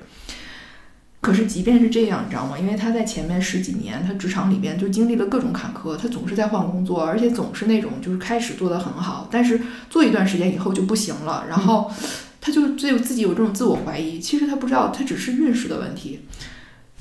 [1.21, 2.59] 可是即便是这样，你知道吗？
[2.59, 9.61] 因为他在前面十几年，他职场里边就经历了各种坎坷，他总是在换工作，而且总是那种就是开始做得很好，但是
[9.91, 11.91] 做一段时间以后就不行了，然后
[12.41, 14.19] 他就就自己有这种自我怀疑。
[14.19, 16.21] 其实他不知道，他只是运势的问题。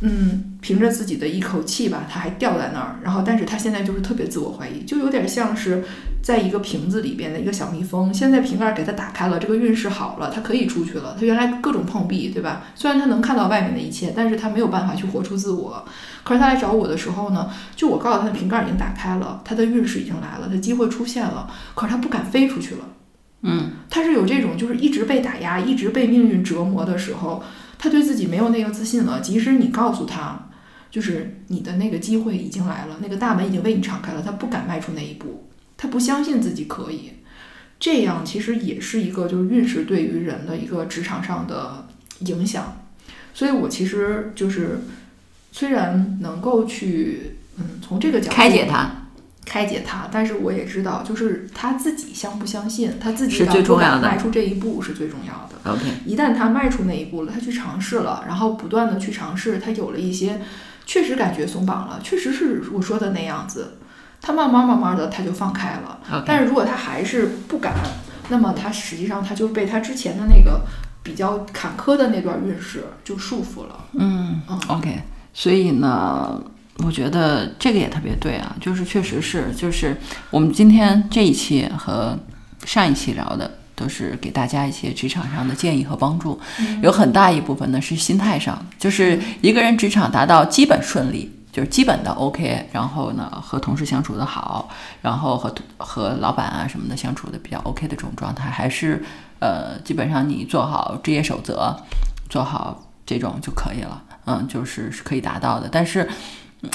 [0.02, 2.96] 嗯，凭着自己的一口气吧，他还吊在那儿。
[3.04, 5.84] 然后，但是他现在就是特别自我怀疑，就有点像是
[6.22, 8.14] 在一个瓶子里边的一个小蜜蜂。
[8.14, 11.18] 现在瓶盖给他打开了，这个运势好了，他可以出去了。
[11.20, 12.64] 他原来各种碰壁，对吧？
[12.76, 15.84] 虽然他能看到外面的一切，但是他没有办法去活出自我。
[16.24, 21.52] 可是他来找我的时候呢，就我告诉他的瓶盖已经打开了，他的运势已经来了，他机会出现了。
[21.76, 22.82] 可是他不敢飞出去了。
[23.42, 27.44] 嗯，他是有这种就是一直被打压、一直被命运折磨的时候。
[27.80, 30.50] 他对自己没有那个自信了，即使你告诉他，
[30.92, 37.14] 就是你的那个机会已经来了，那个大门已经为你敞开了，他不敢迈出那一步，他不相信自己可以。
[37.80, 41.88] 这样其实也是一个就是运势对于人的一个职场上的
[42.20, 42.78] 影响。
[43.34, 44.82] 所以我其实就是
[45.52, 48.92] 虽然能够去嗯从这个角度开解他。
[49.46, 55.49] 开解他，但是我也知道，就是他自己相不相信，他自己是最重要的，迈出这一步是最重要的。
[55.64, 60.42] OK，一旦他迈出那一步了，他去尝试了，然后不断的去尝试，他有了一些
[60.86, 63.78] 确实感觉松绑了，确实是我说的那样子，
[64.22, 66.00] 他慢慢慢慢的他就放开了。
[66.26, 67.74] 但是如果他还是不敢，
[68.30, 70.62] 那么他实际上他就被他之前的那个
[71.04, 73.86] 比较坎坷的那段运势就束缚了。
[73.94, 75.02] 嗯嗯，OK，
[75.34, 76.42] 所以呢。
[76.86, 79.98] 我觉得这个也特别对啊，就是确实是，就是
[80.30, 82.18] 我们今天这一期和
[82.66, 86.38] 上一期聊的都是给大家一些职场上的建议和帮助，
[86.84, 94.68] 有很大一部分呢是心态上，就是一个人职场达到基本顺利，就是基本的 OK，然后呢和同事相处的好，
[95.02, 99.02] 然后和和老板啊什么的相处的比较 OK 的这种状态，还是
[99.40, 101.74] 呃基本上你做好职业守则，
[102.30, 106.06] 做好这种就可以了，嗯，就是是可以达到的，但是。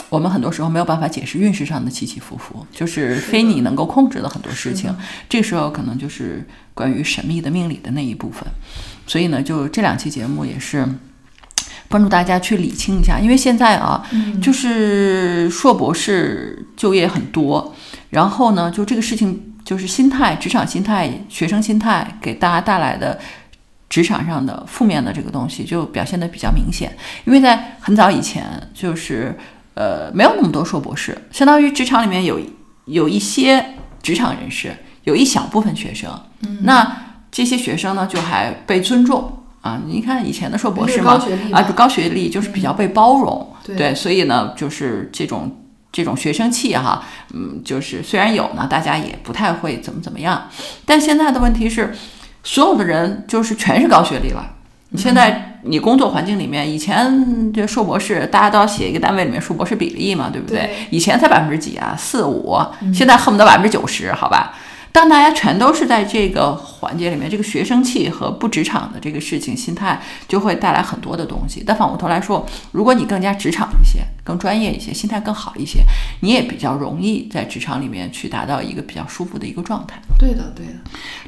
[0.08, 4.94] 我们很多时候没有办法解释运势上的起起伏伏，就是非你能够控制的很多事情。
[5.28, 8.42] 这时候可能就是关于神秘的命理的那一部分。
[9.06, 10.88] 所以呢，就这两期节目也是
[11.88, 14.02] 帮助大家去理清一下，因为现在啊，
[14.40, 17.74] 就是硕博士就业很多，
[18.08, 23.20] 然后呢，就这个事情就是心态、职场心态、学生心态给大家带来的
[23.90, 26.96] 职场上的负面的这个东西就表现的比较明显。
[27.26, 29.36] 因为在很早以前，就是。
[29.74, 32.40] 呃，没有那么多硕博士，相当于职场里面有
[32.86, 36.10] 有一些职场人士，有一小部分学生。
[36.46, 36.96] 嗯，那
[37.30, 39.80] 这些学生呢，就还被尊重啊。
[39.86, 41.20] 你看以前的硕博士嘛，
[41.52, 43.52] 啊，就高学历，就是比较被包容。
[43.64, 47.02] 对，所以呢，就是这种这种学生气哈，
[47.32, 50.48] 嗯，就是虽然有呢，大家也不太会怎么怎么样。
[50.84, 51.92] 但现在的问题是，
[52.42, 54.54] 所有的人就是全是高学历了。
[54.90, 60.70] 你现在你工作环境里面，以前这硕博士大家都要写一个单位里面硕博士比例嘛，对不对？
[60.90, 62.56] 以前才百分之几啊，四五，
[62.92, 64.54] 现在恨不得百分之九十，好吧？
[64.94, 71.64] 当大家全都是在这个环节里面，这个学生气和不职场的这个事情心态，就会带来很多的东西。
[71.66, 75.80] 但反过头来说，如果你更加职场一些、更专业一些、心态更好一些，
[76.20, 80.00] 你也比较容易在职场里面去达到一个比较舒服的一个状态。
[80.16, 80.74] 对的，对的。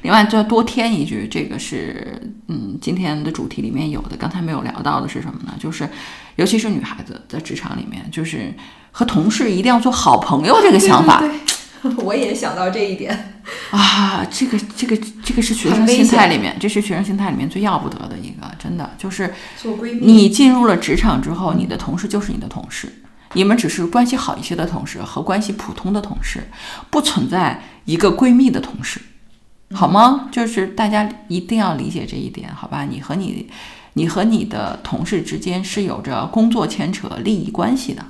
[0.03, 5.53] 另外，就要多添一句，这个是嗯，今天的主题里面有的，刚才没有聊到的是什么呢？
[5.59, 5.91] 就是
[6.37, 8.55] 尤其是女孩子在职场里面，就是
[8.93, 11.21] 和同事一定要做好朋友这个想法。
[11.99, 13.35] 我也想到这一点
[13.70, 19.33] 啊，这个这个这个是学生心态里面，这是学生心态里面最要不得的一个，真的就是。
[20.01, 22.93] 你进入了职场之后，你的同事就是你的同事，
[23.35, 26.49] 你们只是关系好一些的同事和关系普通的同事，
[26.91, 29.01] 不存在一个闺蜜的同事，
[29.72, 30.29] 好吗？
[30.33, 32.85] 就是大家一定要理解这一点，好吧？
[32.85, 33.49] 你和你，
[33.95, 38.05] 你和你的同事之间是有着工作牵扯、利益关系的，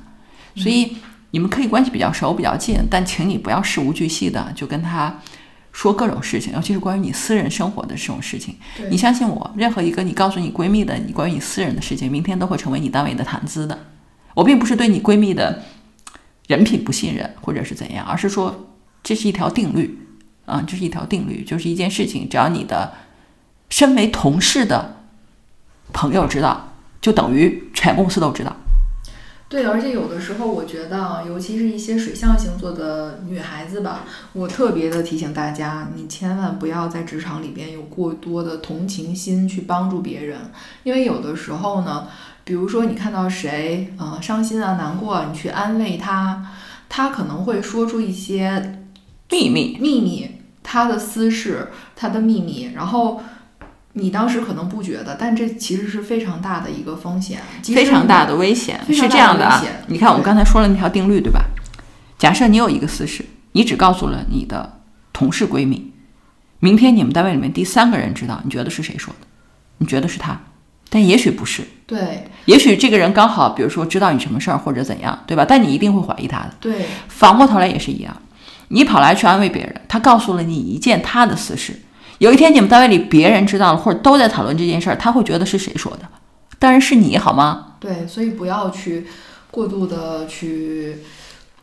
[0.57, 0.97] 所以。
[1.31, 5.21] 你们可以关系比较熟、比较近，但请你不要事无巨细的就跟他
[5.73, 8.57] 说各种事情，尤其是关于你私人生活的这种事情。
[8.91, 13.79] 你相信我，任何一个你告诉你闺蜜的你关于你私人的事情，明天都会成为你单位的谈资的。
[14.35, 15.63] 我并不是对你闺蜜的
[16.47, 18.69] 人品不信任或者是怎样，而是说
[19.03, 19.99] 这是一条定律
[20.47, 22.95] 啊，这是一条定律，就是一件事情，只要你的
[23.69, 25.03] 身为同事的
[25.93, 28.57] 朋友知道，就等于全公司都知道。
[29.49, 34.01] 对，而且有的时候我觉得啊，尤其是一些水象星座的女孩子吧，
[34.33, 40.51] 我特别的提醒大家，你千万不要在职场里边有过多的同情心去帮助别人，
[40.83, 42.09] 因为有的时候呢，
[42.43, 46.45] 比如说你看到谁呃伤心啊、难过，你去安慰他，
[46.89, 48.81] 他可能会说出一些
[49.31, 50.29] 秘密，秘密，
[50.65, 53.21] 他的私事，他的秘密，然后。
[53.99, 58.79] 你当时可能不觉得，但这其实是非常大的一个风险，非常大的危险。
[58.89, 61.41] 是这样的啊，你看我们刚才说了那条定律，对吧？
[62.19, 64.81] 假设你有一个私事，你只告诉了你的
[65.15, 65.93] 同事闺蜜，
[66.61, 69.27] 明天你们单位里面第三个人知道，你觉得是谁说的？
[69.79, 70.39] 你觉得是他，
[70.91, 71.63] 但也许不是。
[71.87, 75.47] 对，也许这个人刚好，比如说知道你什么事儿或者怎样，对吧？
[75.49, 76.53] 但你一定会怀疑他的。
[76.61, 78.15] 对，反过头来也是一样，
[78.69, 81.81] 你跑来去安慰别人，他告诉了你一件他的私事。
[82.19, 86.09] 有一天你们单位里别人知道了，或者都在讨论这件事儿，他会觉得是谁说的？
[86.59, 87.75] 当然是你好吗？
[87.79, 89.07] 对，所以不要去
[89.51, 90.97] 过度的去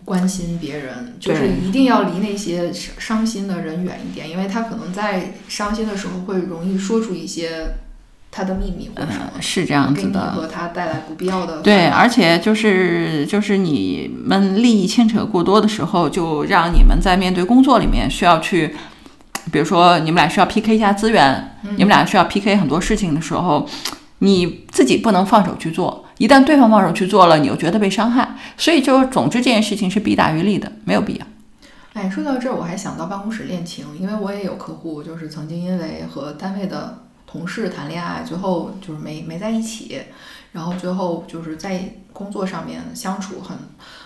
[0.05, 7.73] 关心别人，就是一定要离那些伤心的人远一点，因为他可能在伤心的时候会容易说出一些
[8.29, 11.61] 他的秘密或者什么， 是这样子的，和他带来不必要的。
[11.61, 18.75] 对，而且就是就是你们利益牵扯过多的时候，就让你们在面对工作里面需要去。
[19.51, 23.67] 比如说，你们俩需要 PK 一下资源，你们俩需要 PK 很多事情的时候，
[24.19, 26.05] 你自己不能放手去做。
[26.17, 31.25] 一旦对方放手去做了，你又觉得被伤害，所以就总之这件事情是弊大于利的，没有必要。
[31.93, 39.99] 哎，说到这儿，我还想到办公室恋情，因为我也有客户，就是曾经因为和单位的同事谈恋爱，最后就是没没在一起，
[40.53, 43.57] 然后最后就是在工作上面相处很。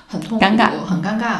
[0.07, 0.45] 很痛苦，
[0.85, 1.37] 很尴尬。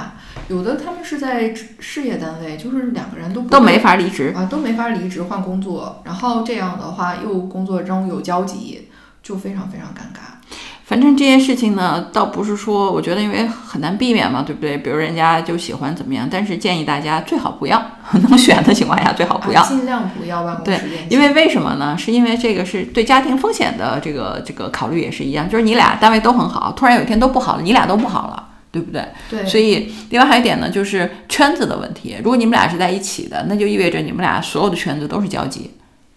[0.50, 6.02] 有的他们是在事业单位，就是两个人都都没法离职啊，都没法离职换工作。
[6.06, 8.88] 然后这样的话，又工作中有交集，
[9.24, 10.38] 就非常非常尴尬。
[10.86, 14.78] 反正这件事情呢，倒不是说，我觉得因为很难避免嘛，对不对？
[14.78, 17.84] 比如人家就喜欢怎么样，但是建议大家最好不要，
[18.30, 21.98] 能选的情况下最好不要，尽量不要办公室对，因为为什么呢？
[21.98, 28.47] 是因为这个是对家庭风险的这个这个考虑也是一样，就是你俩单位都很好，突然有一天都不好了，你俩都不好了。
[28.78, 29.04] 对不对？
[29.30, 32.16] 对，所以另外还有一点呢，就是圈子的问题。
[32.20, 35.72] 如果你们俩是在一起的，那就意味着你们俩所有的圈子都是交集，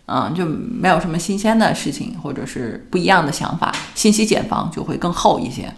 [0.06, 5.72] 嗯，就没有什么新鲜的事情或者是不一样的想法，信息茧房就会更厚一些。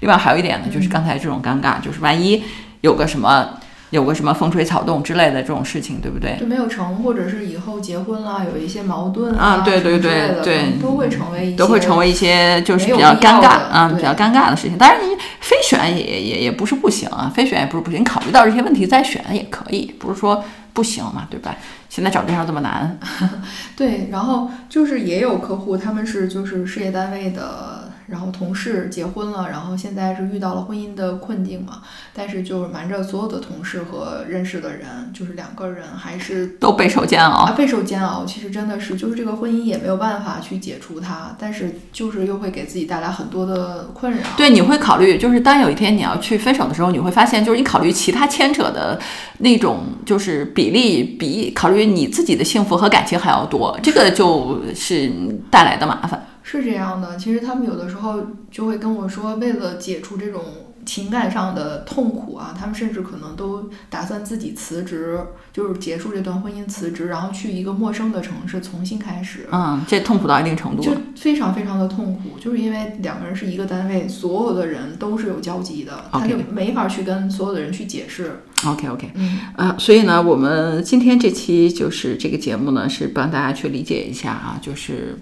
[0.00, 2.42] 另外还有一点呢，就是刚才这种尴尬，就是万一
[2.80, 3.58] 有个什么。
[3.92, 6.34] 有个什么风吹草动之类的这种事情，对不对？
[6.40, 14.78] 就没有成，或者是以后结婚了，有一些矛盾啊，对对对对，都会成为都会成为一些就是比较尴尬啊，比较尴尬的事情。
[14.78, 21.54] 当然，你非选也也也不是不行啊，非选也不是不行，你考虑到这些问题再选也可以，不是说不行嘛，对吧？
[21.90, 22.98] 现在找对象这么难，
[23.76, 24.08] 对。
[24.10, 27.91] 然后就是也有客户，他们是就是事业单位的。
[28.12, 31.80] 然后同事结婚了，然后现在是遇到了婚姻的困境嘛？
[32.12, 38.26] 但是就是瞒着所有的同事和认识的人，就是两个人还是都备受煎熬啊，备受煎熬。
[38.26, 44.18] 其实真的是，就是这个婚姻也没有办法去解除它，但是就是又会给自己带来很多的困扰。
[44.36, 49.00] 对，你会考虑，就是当有一天你要去分手的时候，你会发现，就是你考虑其他牵扯的
[49.38, 55.10] 那种，就是比例比考虑你自己的幸福和感情还要多，这个就是
[55.50, 56.26] 带来的麻烦。
[56.42, 58.20] 是这样的，其实他们有的时候
[58.50, 60.42] 就会跟我说，为了解除这种
[60.84, 65.20] 情感上的痛苦啊，他们甚至可能都打算自己辞职，
[65.52, 69.46] 就是结束这段婚姻，辞职，然后去一个陌生的城市重新开始。
[69.52, 78.42] 嗯，这痛苦到一定程度，就非常非常的痛苦，就是因为两个人是一个单位，所有的人都是有交集的，他就没法去跟所有的人去解释。
[78.66, 85.16] OK OK，嗯啊，所以呢，我们今天这期就是这个节目呢，是帮大家去理解一下啊，就是。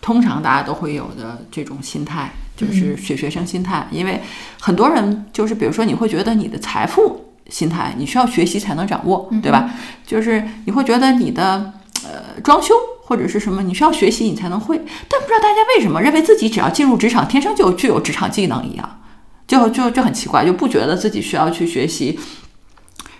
[0.00, 3.86] 通常大家都会有的这种心态，就是学学生心态。
[3.90, 4.20] 因为
[4.60, 9.70] 很多人就是，比如说，你会觉得你的财富心态，你需要学习才能掌握，对吧？
[10.06, 11.72] 就是你会觉得你的
[12.04, 14.76] 呃装修或者是什么，你需要学习你才能会。
[15.08, 19.00] 但不知道大家为什么认为自己只要进入职场，天生就具有职场技能一样，
[19.46, 22.18] 就就就很奇怪，就不觉得自己需要去学习。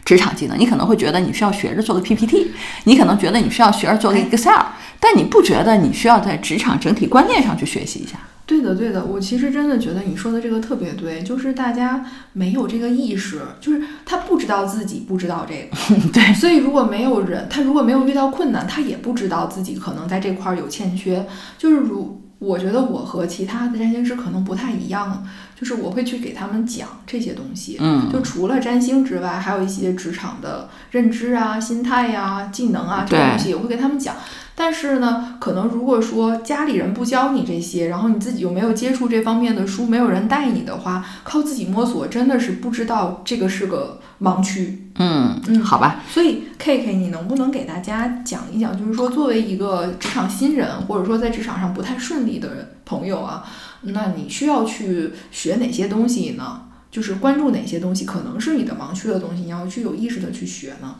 [0.05, 2.51] 职场技能，你可能会觉得你需要学着做个 PPT，
[2.85, 4.65] 你可能觉得你需要学着做个 Excel，
[5.01, 8.19] 但你不觉得你需要在职场整体观念上去学习一下？
[8.47, 21.27] 对的，对的，我其实真的觉得你说的这个特别对，就是大家没有这个意识，就是他不知道自己不知道这个， 对，所以如果没有人，他如果没有遇到困难，他也不知道自己可能在这块儿有欠缺，
[21.59, 22.23] 就是如。
[22.41, 25.27] 我觉得我和其他的占星师可能不太一样，
[25.59, 27.77] 就是我会去给他们讲这些东西。
[27.81, 34.15] 嗯，就除了占星之外，还有一些职场的认知啊、心态呀、技能啊这些东西，我会给他们讲。
[34.61, 44.91] 但是呢，可能如果说家里人不教你这些，然后你自己又没有接触这方面的书，没有人带你的话，靠自己摸索，真的是不知道这个是个盲区。
[44.97, 46.03] 嗯嗯，好吧。
[46.11, 53.45] 所以 K K，你能不能给大家讲一讲，就是说作为一个职场新人，或者说在职场上不太顺利的朋友啊，
[53.83, 56.63] 那你需要去学哪些东西呢？
[56.91, 60.97] 就是关注哪些东西可能是你的盲区的东西，你要去有意识的去学呢？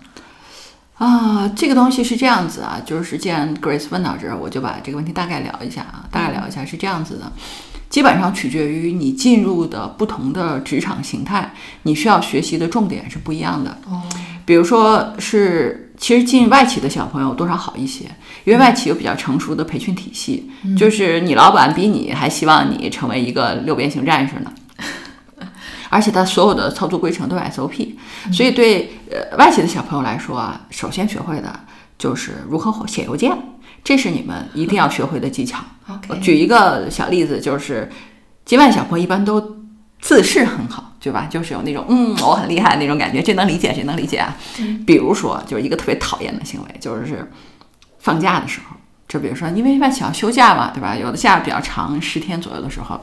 [0.99, 7.33] 啊，这个东西是这样子啊，就是既然 Grace 问到这儿，我就把这个问题大概聊一下啊，大概聊一下是这样子的，
[7.89, 11.53] 基本上取决于你进入的不同的职场形态，
[11.85, 13.79] 你需要学习的重点是不一样的。
[13.89, 14.03] 哦，
[14.45, 18.05] 比如说是，其实进外企的小朋友多少好一些，
[18.45, 24.53] 因为外企有比较成熟的培训体系，就是你老板比你还希望你成为一个六边形战士呢。
[25.91, 27.95] 而且它所有的操作规程都有 SOP，
[28.33, 31.61] 所以对呃外企的小朋友来说啊，首先学会的
[31.97, 33.37] 就是如何写邮件，
[33.83, 35.59] 这是你们一定要学会的技巧。
[35.87, 37.91] 我 OK，举一个小例子，就是
[38.45, 39.59] 境外小朋友一般都
[40.01, 41.27] 自视很好，对吧？
[41.31, 44.37] 就是有那种嗯我很厉害那种感觉，这能理解，谁能理解啊。
[44.87, 47.31] 比如说，就是一个特别讨厌的行为，就是
[47.99, 48.77] 放假的时候，
[49.09, 50.95] 就比如说因为外企要休假嘛，对吧？
[50.95, 53.01] 有的假比较长，十天左右的时候，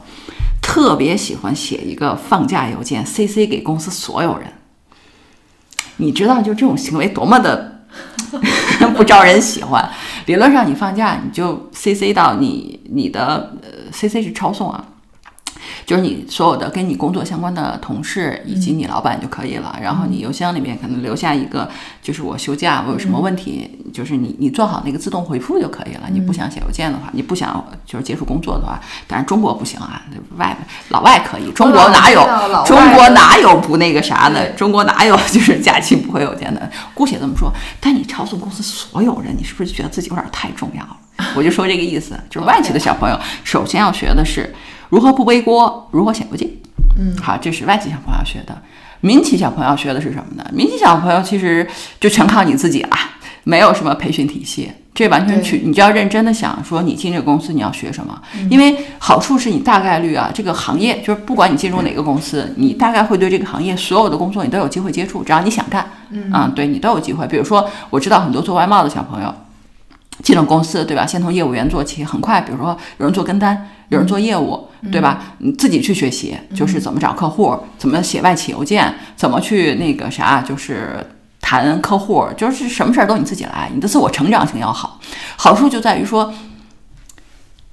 [0.68, 4.52] 特别喜欢写一个放假邮件，CC 给公司所有人。
[5.98, 7.82] 你知道，就这种行为多么的
[8.96, 9.88] 不招人喜欢。
[10.26, 14.84] 理论上，你放假你就 CC 到你你的呃 CC 是抄送啊，
[15.86, 19.78] 就是你所有的跟你工作相关的同事以及你老板就可以了。
[19.80, 21.70] 然后你邮箱里面可能留下一个，
[22.02, 26.08] 就是我休假我有什么问题，就是你你做好那个自动回复就可以了。
[26.10, 30.02] 你不想写邮件的话，你不想就是接触工作的话，当然中国不行啊，
[30.36, 30.56] 外
[30.88, 32.20] 老外可以，中国哪有
[32.66, 34.50] 中国哪有不那个啥的？
[34.50, 36.68] 中国哪有就是假期不回邮件的？
[36.94, 40.96] 姑且这么说，但你抄送公司所有人，你是不是觉得自己有点太重要了？
[41.36, 44.52] 我就说这个意思，就是外企的小朋友首先要学的是
[44.88, 46.60] 如何不背锅，如何显不进。
[46.98, 48.56] 嗯，好，这是外企小朋友学的。
[49.00, 50.44] 民企小朋友学的是什么呢？
[50.52, 51.68] 民企小朋友其实
[52.00, 52.98] 就全靠你自己啊，
[53.44, 58.18] 没有什么培训体系，这完全取你就要认真的想说，你进这个公司你要学什么？
[58.50, 67.26] 因为好处是你大概率啊，这个行业就是不管你进入哪个公司，你大概会对这个行业所有的工作你都有机会接触，只要你想干，嗯啊，对你都有机会。
[67.26, 69.34] 比如说，我知道很多做外贸的小朋友。
[70.22, 71.04] 进了公司，对吧？
[71.04, 75.20] 先从业务员做起，很快，比如说有人做跟单，有人做业务，对吧？
[75.38, 81.06] 你自己去学习，就是怎么找客户，怎么写外企邮件，怎么去那个啥，就是
[81.40, 85.00] 谈客户，就是什么事儿都你自己来，你的自我成长性要好。
[85.36, 86.32] 好处就在于说，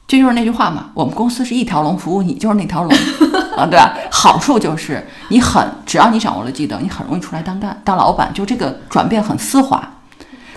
[0.08, 2.92] 这就是那句话嘛，我们公司是一条龙服务，你就是那条龙
[3.58, 3.96] 啊，对吧？
[4.12, 9.82] 好处就是你很，只要你掌握了技能，你很容易出来当干当老板，就这个转变很丝滑。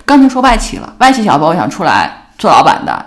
[0.05, 3.05] 刚才说外企了，外企小朋友想出来做老板的，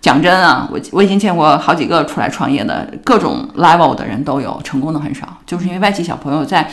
[0.00, 6.70] 讲真啊，我我已经见过好几个出来创业的，各种 level 的人都有，成功的很少，就是因为外企小朋友在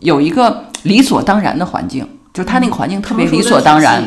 [0.00, 4.02] 有一个理所当然的环境，就是他那个环境特别理所当然。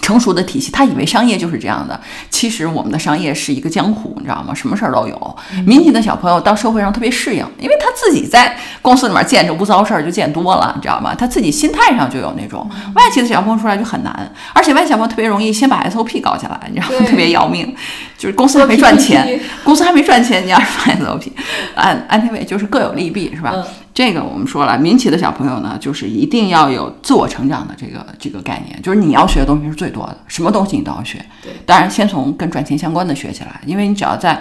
[0.00, 1.98] 成熟的体系，他以为商业就是这样的。
[2.30, 4.54] 其实我们的商业是一个江湖，你知道吗？
[4.54, 5.36] 什么事儿都有。
[5.66, 11.14] 民企的小朋友到社会上特别适应，因为他自己在公司里面见着不糟事儿就见多了，你知道吗？
[11.14, 12.68] 他自己心态上就有那种。
[12.94, 17.06] 外企的小朋友出来就很难，而且外企小朋友特别容易先把 SOP 搞起来，你知道吗？
[17.06, 17.74] 特别要命，
[18.16, 21.30] 就是公司还没赚钱，公司还没赚钱，你要是发 SOP，
[21.74, 23.52] 按安天位就是各有利弊，是吧？
[23.54, 23.64] 嗯
[23.98, 31.18] 这个我们说了，民企的小朋友呢，就是一定要有自我成长的这个这个概念，就是你要学的东西是最多的，什么东西你都要学。
[31.42, 34.40] 对，当然先从跟赚钱相关的学起来，因为你只要在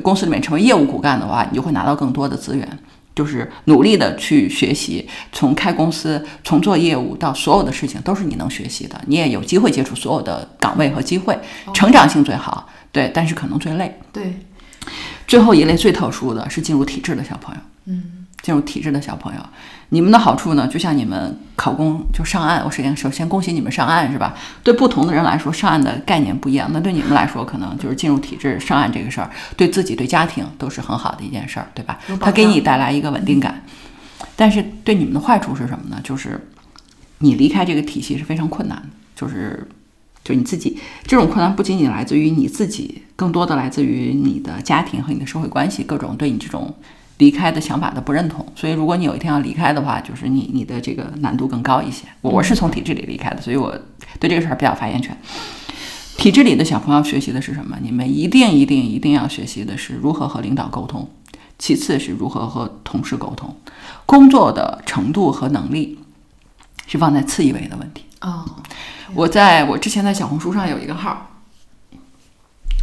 [0.00, 2.66] 公司里面成为业务骨干的话，你就会拿到更多的资源。
[3.14, 11.38] 就是努力的去学习，从开公司，从做业务到所有的事情都是你能学习的，你也有机会接触所有的岗位和机会，
[11.74, 14.00] 成长性最好，对，但是可能最累。
[14.10, 14.40] 对，
[15.26, 17.60] 最后一类最特殊的是进入体制的小朋友。
[17.86, 19.40] 嗯，进入体制的小朋友，
[19.88, 24.34] 你们的好处呢，就像你们考公就上岸，我首先首先恭喜你们上岸是吧？
[24.62, 26.68] 对不同的人来说，上岸的概念不一样。
[26.70, 33.64] 那对你们来说，可能就是进入体制上岸这个事儿，对自己对家庭都是很好的一件事儿，对吧它给你带来一个稳定感。
[34.36, 35.98] 但是对你们的坏处是什么呢？
[36.04, 36.46] 就是
[37.20, 39.66] 你离开这个体系是非常困难的，就是
[40.22, 46.74] 就你自己这种困难不仅仅来自于你自己，更多的来自于你的家庭和你的社会关系，各种对你这种
[47.18, 48.46] 离开的想法的不认同。
[48.54, 52.06] 所以，如果你有一天要离开的话，就是你你的这个难度更高一些。
[52.20, 53.76] 我我是从体制里离开的，所以我
[54.18, 55.16] 对这个事儿比较发言权。
[56.16, 57.76] 体制里的小朋友学习的是什么？
[57.82, 61.08] 你们一定一定一定要学习的是如何和领导沟通，
[61.58, 63.54] 其次是如何和同事沟通，
[64.06, 65.98] 工作的程度和能力
[66.86, 68.04] 是放在次一位的问题。
[68.20, 68.44] 哦，
[69.12, 71.30] 我在我之前在小红书上有一个号，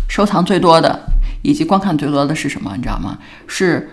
[0.08, 1.00] 收藏最多的
[1.42, 2.76] 以及观看最多的是什么？
[2.76, 3.18] 你知道吗？
[3.48, 3.90] 是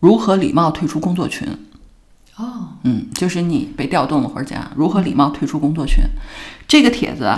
[0.00, 1.48] 如何礼貌退出工作群。
[2.36, 6.04] 哦，嗯，就是你被调动了或者怎样，如何礼貌退出工作群。
[6.68, 7.32] 这个帖子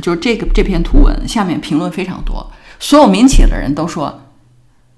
[0.00, 4.22] 就是这个这篇图文下面评论非常多，所有民企的人都说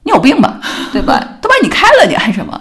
[0.04, 0.60] 你有病吧，
[0.92, 1.18] 对吧？
[1.42, 2.60] 都把你开了，你干什么？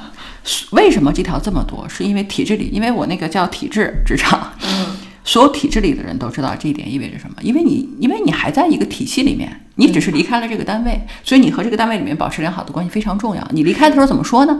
[0.72, 1.88] 为什么这条这么多？
[1.88, 7.36] 是因为体制里，因为我那个叫体制职场，嗯，所有体制里的人都知道这一点意味着什么。
[7.42, 13.48] 因为你，因为你还在一个体系里面，你只是离开了这个单位，所以你和这个单位里面保持良好的关系非常重要。
[13.52, 14.58] 你离开的时候怎么说呢？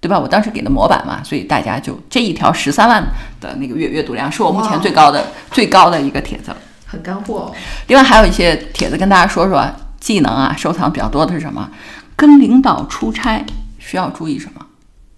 [0.00, 0.18] 对吧？
[0.18, 3.00] 我当时给的模板嘛，所以大家就这一条十三万
[3.40, 6.56] 的那个阅阅读量，是我目前最高的最高的一个帖子了。
[6.84, 7.54] 很干货哦。
[7.86, 9.64] 另外还有一些帖子跟大家说说
[10.00, 11.70] 技能啊，收藏比较多的是什么？
[12.16, 13.44] 跟领导出差
[13.78, 14.66] 需要注意什么？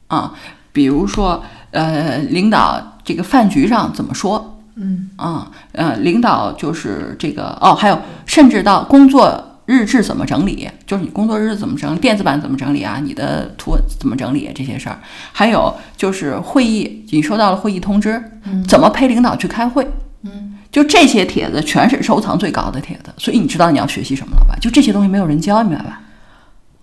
[0.09, 0.35] 啊、
[0.71, 4.54] 比如说呃，领导这个饭局上怎么说？
[4.77, 14.99] 嗯，啊、呃，领导就是这个哦，还有甚至到工作日志怎么整理，就是你工作日志怎么整，电子版怎么整理啊，你的图文怎么整理这些事儿，
[15.33, 18.23] 还有就是会议，你收到了会议通知，
[18.67, 19.87] 怎么陪领导去开会，
[20.23, 24.57] 嗯，就这些帖子全是收藏最高的帖子，所以你知道你要学习什么了吧？
[24.61, 26.01] 就这些东西没有人教，你明白吧？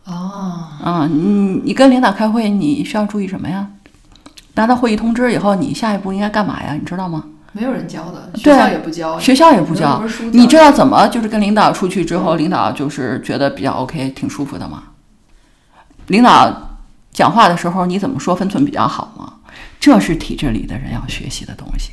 [0.06, 3.68] 哦，啊，你你跟领导开会，你需要注意什么呀？
[4.56, 6.74] 拿到会议通知以后，你下一步应该干嘛呀？
[6.74, 7.26] 你知道吗？
[7.54, 14.84] 没有人教的，学校也不教，学校也不教你知道怎么就是跟领导出去之后，领导就是觉得比较 OK，挺舒服的吗？
[16.08, 16.78] 领导
[17.12, 19.34] 讲话的时候，你怎么说分寸比较好吗？
[19.80, 21.92] 这是体制里的人要学习的东西。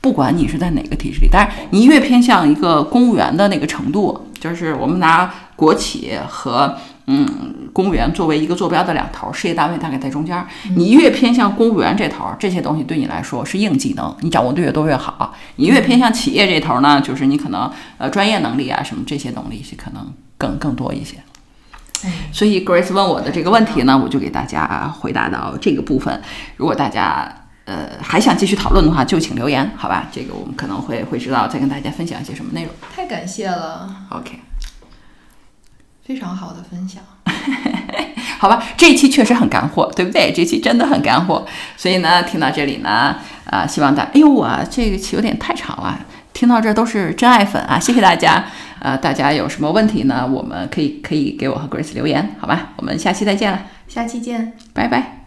[0.00, 6.76] 不管你是在哪个体制里，但是你越偏向一个公务员的那个程度，就是我们拿国企和
[7.06, 10.46] 嗯公务员作为一个坐标的两头，事业单位大概在中间儿。
[10.76, 15.34] 你越偏向公务员这头，这些东西对你来说是硬技能，你掌握的越多越好。
[15.56, 21.16] 你越偏向企业这头呢，就是你可能呃专业能力啊什么这些能力是可能更更多一些。
[22.04, 26.20] 哎，所以 Grace 问我的这个问题呢，我就给大家回答到这个部分。
[26.56, 27.30] 如果大家
[27.66, 30.08] 呃还想继续讨论的话，就请留言，好吧？
[30.10, 32.72] 这个我们可能会会知道再跟大家分享一些什么内容。
[32.94, 34.40] 太感谢了，OK，
[36.06, 37.02] 非常好的分享。
[38.38, 40.32] 好吧，这一期确实很干货，对不对？
[40.32, 41.46] 这期真的很干货。
[41.76, 45.98] 所以呢，听到这里呢，啊、希望大，哎呦，我这个期有点太长了。
[46.32, 48.44] 听到这都是真爱粉啊，谢谢大家。
[48.78, 50.28] 呃，大家有什么问题呢？
[50.30, 52.72] 我们可以可以给我和 Grace 留言，好吧？
[52.76, 54.52] 我们下期再见了，下期见。
[54.74, 55.25] 拜拜。